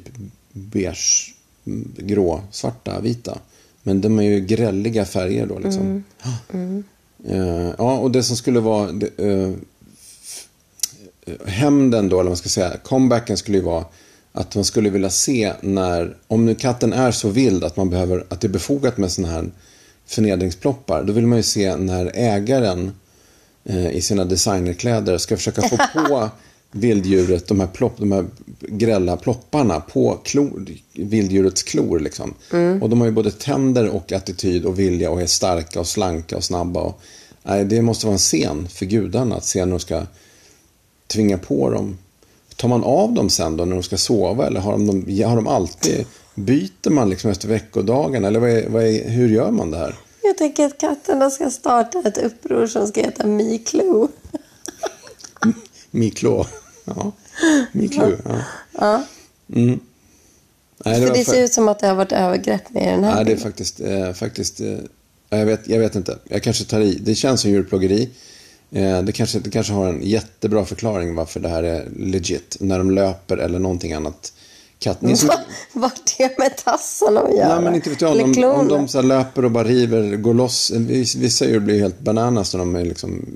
beige, 0.52 1.34
mm, 1.66 1.94
grå, 1.96 2.40
svarta, 2.50 3.00
vita. 3.00 3.38
Men 3.82 4.00
de 4.00 4.18
är 4.18 4.22
ju 4.22 4.40
grälliga 4.40 5.04
färger 5.04 5.46
då 5.46 5.58
liksom. 5.58 6.04
Eh, 7.24 7.70
ja, 7.78 7.98
och 7.98 8.10
det 8.10 8.22
som 8.22 8.36
skulle 8.36 8.60
vara 8.60 8.90
eh, 9.16 9.50
eh, 11.26 11.46
hämnden 11.46 12.08
då, 12.08 12.16
eller 12.16 12.24
vad 12.24 12.30
man 12.30 12.36
ska 12.36 12.48
säga, 12.48 12.76
comebacken 12.76 13.36
skulle 13.36 13.58
ju 13.58 13.64
vara 13.64 13.84
att 14.32 14.54
man 14.54 14.64
skulle 14.64 14.90
vilja 14.90 15.10
se 15.10 15.52
när, 15.60 16.16
om 16.26 16.46
nu 16.46 16.54
katten 16.54 16.92
är 16.92 17.10
så 17.10 17.28
vild 17.28 17.64
att 17.64 17.76
man 17.76 17.90
behöver, 17.90 18.24
att 18.28 18.40
det 18.40 18.46
är 18.46 18.52
befogat 18.52 18.96
med 18.96 19.12
sådana 19.12 19.32
här 19.32 19.50
förnedringsploppar, 20.06 21.02
då 21.02 21.12
vill 21.12 21.26
man 21.26 21.36
ju 21.36 21.42
se 21.42 21.76
när 21.76 22.12
ägaren 22.14 22.92
eh, 23.64 23.90
i 23.90 24.02
sina 24.02 24.24
designerkläder 24.24 25.18
ska 25.18 25.36
försöka 25.36 25.62
få 25.62 25.76
på 25.94 26.30
vilddjuret, 26.72 27.48
de 27.48 27.60
här, 27.60 27.66
plopp, 27.66 27.98
de 27.98 28.12
här 28.12 28.26
grälla 28.60 29.16
plopparna 29.16 29.80
på 29.80 30.18
klor, 30.24 30.66
vilddjurets 30.94 31.62
klor. 31.62 32.00
Liksom. 32.00 32.34
Och 32.80 32.90
de 32.90 33.00
har 33.00 33.06
ju 33.06 33.12
både 33.12 33.30
tänder 33.30 33.88
och 33.88 34.12
attityd 34.12 34.64
och 34.64 34.78
vilja 34.78 35.10
och 35.10 35.22
är 35.22 35.26
starka 35.26 35.80
och 35.80 35.86
slanka 35.86 36.36
och 36.36 36.44
snabba. 36.44 36.80
Och, 36.80 37.00
nej, 37.42 37.64
det 37.64 37.82
måste 37.82 38.06
vara 38.06 38.14
en 38.14 38.18
scen 38.18 38.68
för 38.68 38.86
gudarna 38.86 39.36
att 39.36 39.44
se 39.44 39.64
när 39.64 39.70
de 39.70 39.80
ska 39.80 40.02
tvinga 41.06 41.38
på 41.38 41.70
dem. 41.70 41.98
Tar 42.56 42.68
man 42.68 42.84
av 42.84 43.12
dem 43.12 43.30
sen 43.30 43.56
då 43.56 43.64
när 43.64 43.74
de 43.74 43.82
ska 43.82 43.96
sova 43.96 44.46
eller 44.46 44.60
har 44.60 44.72
de, 44.72 45.22
har 45.22 45.36
de 45.36 45.46
alltid, 45.46 46.06
byter 46.34 46.90
man 46.90 47.10
liksom 47.10 47.30
efter 47.30 47.48
veckodagarna 47.48 48.28
eller 48.28 48.40
vad 48.40 48.50
är, 48.50 48.68
vad 48.68 48.84
är, 48.84 49.08
hur 49.08 49.28
gör 49.28 49.50
man 49.50 49.70
det 49.70 49.78
här? 49.78 49.94
Jag 50.22 50.38
tänker 50.38 50.64
att 50.64 50.78
katterna 50.78 51.30
ska 51.30 51.50
starta 51.50 51.98
ett 51.98 52.18
uppror 52.18 52.66
som 52.66 52.86
ska 52.86 53.00
heta 53.00 53.26
Miklo. 53.26 54.08
Miklo. 55.90 56.46
Ja, 56.84 57.12
Miklo. 57.72 58.12
Ja. 58.24 58.40
Ja. 58.78 59.02
Mm. 59.54 59.80
Nej, 60.84 61.00
För 61.06 61.14
det 61.14 61.24
för- 61.24 61.32
ser 61.32 61.44
ut 61.44 61.52
som 61.52 61.68
att 61.68 61.78
det 61.78 61.86
har 61.86 61.94
varit 61.94 62.12
övergrepp 62.12 62.70
med 62.70 62.82
den 62.94 63.04
här 63.04 63.14
Nej, 63.14 63.24
det 63.24 63.32
är 63.32 63.36
faktiskt, 63.36 63.80
eh, 63.80 64.12
faktiskt 64.12 64.60
eh, 64.60 64.78
jag, 65.30 65.46
vet, 65.46 65.68
jag 65.68 65.78
vet 65.78 65.94
inte. 65.94 66.18
Jag 66.24 66.42
kanske 66.42 66.64
tar 66.64 66.80
i. 66.80 66.94
Det 66.94 67.14
känns 67.14 67.40
som 67.40 67.50
djurplågeri. 67.50 68.10
Eh, 68.70 69.02
det, 69.02 69.12
kanske, 69.12 69.38
det 69.38 69.50
kanske 69.50 69.72
har 69.72 69.86
en 69.88 70.02
jättebra 70.02 70.64
förklaring 70.64 71.14
varför 71.14 71.40
det 71.40 71.48
här 71.48 71.62
är 71.62 71.88
legit. 71.96 72.56
När 72.60 72.78
de 72.78 72.90
löper 72.90 73.36
eller 73.36 73.58
någonting 73.58 73.92
annat. 73.92 74.32
Katt, 74.78 75.02
ni 75.02 75.16
som, 75.16 75.30
Vad 75.72 75.90
det 76.18 76.38
med 76.38 76.56
tassarna 76.56 77.20
att 77.20 77.36
göra? 77.36 77.54
nej, 77.54 77.64
men 77.64 77.74
inte 77.74 77.90
vet 77.90 78.00
jag. 78.00 78.22
Om, 78.22 78.44
om 78.44 78.68
de 78.68 78.88
så 78.88 79.02
löper 79.02 79.44
och 79.44 79.50
bara 79.50 79.64
river, 79.64 80.16
går 80.16 80.34
loss. 80.34 80.70
Vis- 80.70 81.14
Vissa 81.16 81.44
djur 81.44 81.60
blir 81.60 81.80
helt 81.80 82.00
bananas 82.00 82.54
när 82.54 82.58
de 82.58 82.76
är 82.76 82.84
liksom, 82.84 83.26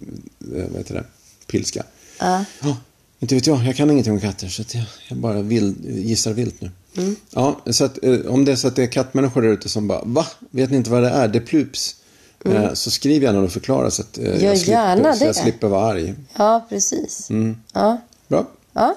eh, 0.56 0.64
vad 0.68 0.78
heter 0.78 0.94
det, 0.94 1.04
pilska. 1.46 1.82
Ja. 2.22 2.44
Ja, 2.60 2.76
inte 3.20 3.34
vet 3.34 3.46
jag. 3.46 3.64
Jag 3.64 3.76
kan 3.76 3.90
ingenting 3.90 4.12
om 4.12 4.20
katter. 4.20 4.48
Så 4.48 4.62
jag, 4.72 4.84
jag 5.08 5.18
bara 5.18 5.42
vild, 5.42 5.84
gissar 5.86 6.32
vilt 6.32 6.60
nu. 6.60 6.70
Mm. 6.96 7.16
Ja, 7.30 7.60
så 7.70 7.84
att, 7.84 8.04
eh, 8.04 8.18
om 8.28 8.44
det 8.44 8.52
är 8.52 8.56
så 8.56 8.68
att 8.68 8.76
det 8.76 8.82
är 8.82 8.86
kattmänniskor 8.86 9.42
där 9.42 9.48
ute 9.48 9.68
som 9.68 9.88
bara, 9.88 10.00
va? 10.04 10.26
Vet 10.50 10.70
ni 10.70 10.76
inte 10.76 10.90
vad 10.90 11.02
det 11.02 11.10
är? 11.10 11.28
Det 11.28 11.40
plups. 11.40 11.96
Eh, 12.44 12.72
så 12.72 12.90
skriv 12.90 13.22
gärna 13.22 13.40
och 13.40 13.52
förklara 13.52 13.90
så 13.90 14.02
att 14.02 14.18
eh, 14.18 14.24
Mm. 14.24 14.40
Gör 14.40 14.48
jag, 14.48 14.58
slipper, 14.58 14.72
gärna 14.72 15.14
så 15.14 15.24
jag 15.24 15.36
slipper 15.36 15.68
vara 15.68 15.86
arg. 15.92 16.14
ja, 16.36 16.66
precis. 16.68 17.30
Mm. 17.30 17.56
Ja. 17.72 18.00
Bra. 18.28 18.46
Ja. 18.72 18.94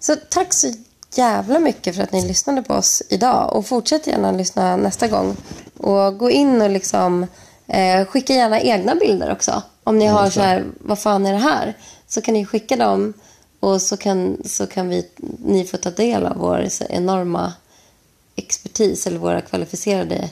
Så 0.00 0.16
tack 0.28 0.52
så 0.54 0.72
jävla 1.14 1.58
mycket 1.58 1.96
för 1.96 2.02
att 2.02 2.12
ni 2.12 2.28
lyssnade 2.28 2.62
på 2.62 2.74
oss 2.74 3.02
idag. 3.08 3.52
Och 3.56 3.66
fortsätt 3.66 4.06
gärna 4.06 4.32
lyssna 4.32 4.76
nästa 4.76 5.08
gång. 5.08 5.36
Och 5.76 6.18
gå 6.18 6.30
in 6.30 6.62
och 6.62 6.70
liksom 6.70 7.26
eh, 7.66 8.04
skicka 8.06 8.32
gärna 8.34 8.60
egna 8.60 8.94
bilder 8.94 9.32
också. 9.32 9.62
Om 9.84 9.98
ni 9.98 10.06
har 10.06 10.30
så 10.30 10.40
här, 10.40 10.64
vad 10.80 10.98
fan 10.98 11.26
är 11.26 11.32
det 11.32 11.38
här? 11.38 11.76
Så 12.06 12.20
kan 12.20 12.34
ni 12.34 12.46
skicka 12.46 12.76
dem 12.76 13.12
och 13.60 13.82
så 13.82 13.96
kan, 13.96 14.38
så 14.44 14.66
kan 14.66 14.88
vi, 14.88 15.06
ni 15.44 15.64
få 15.64 15.76
ta 15.76 15.90
del 15.90 16.26
av 16.26 16.36
vår 16.36 16.68
enorma 16.88 17.52
expertis 18.36 19.06
eller 19.06 19.18
våra 19.18 19.40
kvalificerade 19.40 20.30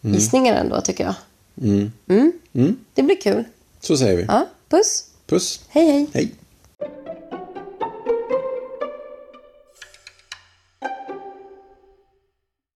gissningar 0.00 0.54
ändå 0.54 0.80
tycker 0.80 1.04
jag. 1.04 1.14
Mm. 1.62 1.92
Mm. 2.08 2.32
Mm. 2.52 2.76
Det 2.94 3.02
blir 3.02 3.20
kul. 3.20 3.44
Så 3.80 3.96
säger 3.96 4.16
vi. 4.16 4.24
Ja, 4.28 4.48
puss. 4.68 5.04
Puss. 5.26 5.60
Hej 5.68 5.86
hej. 5.86 6.06
Hej. 6.12 6.32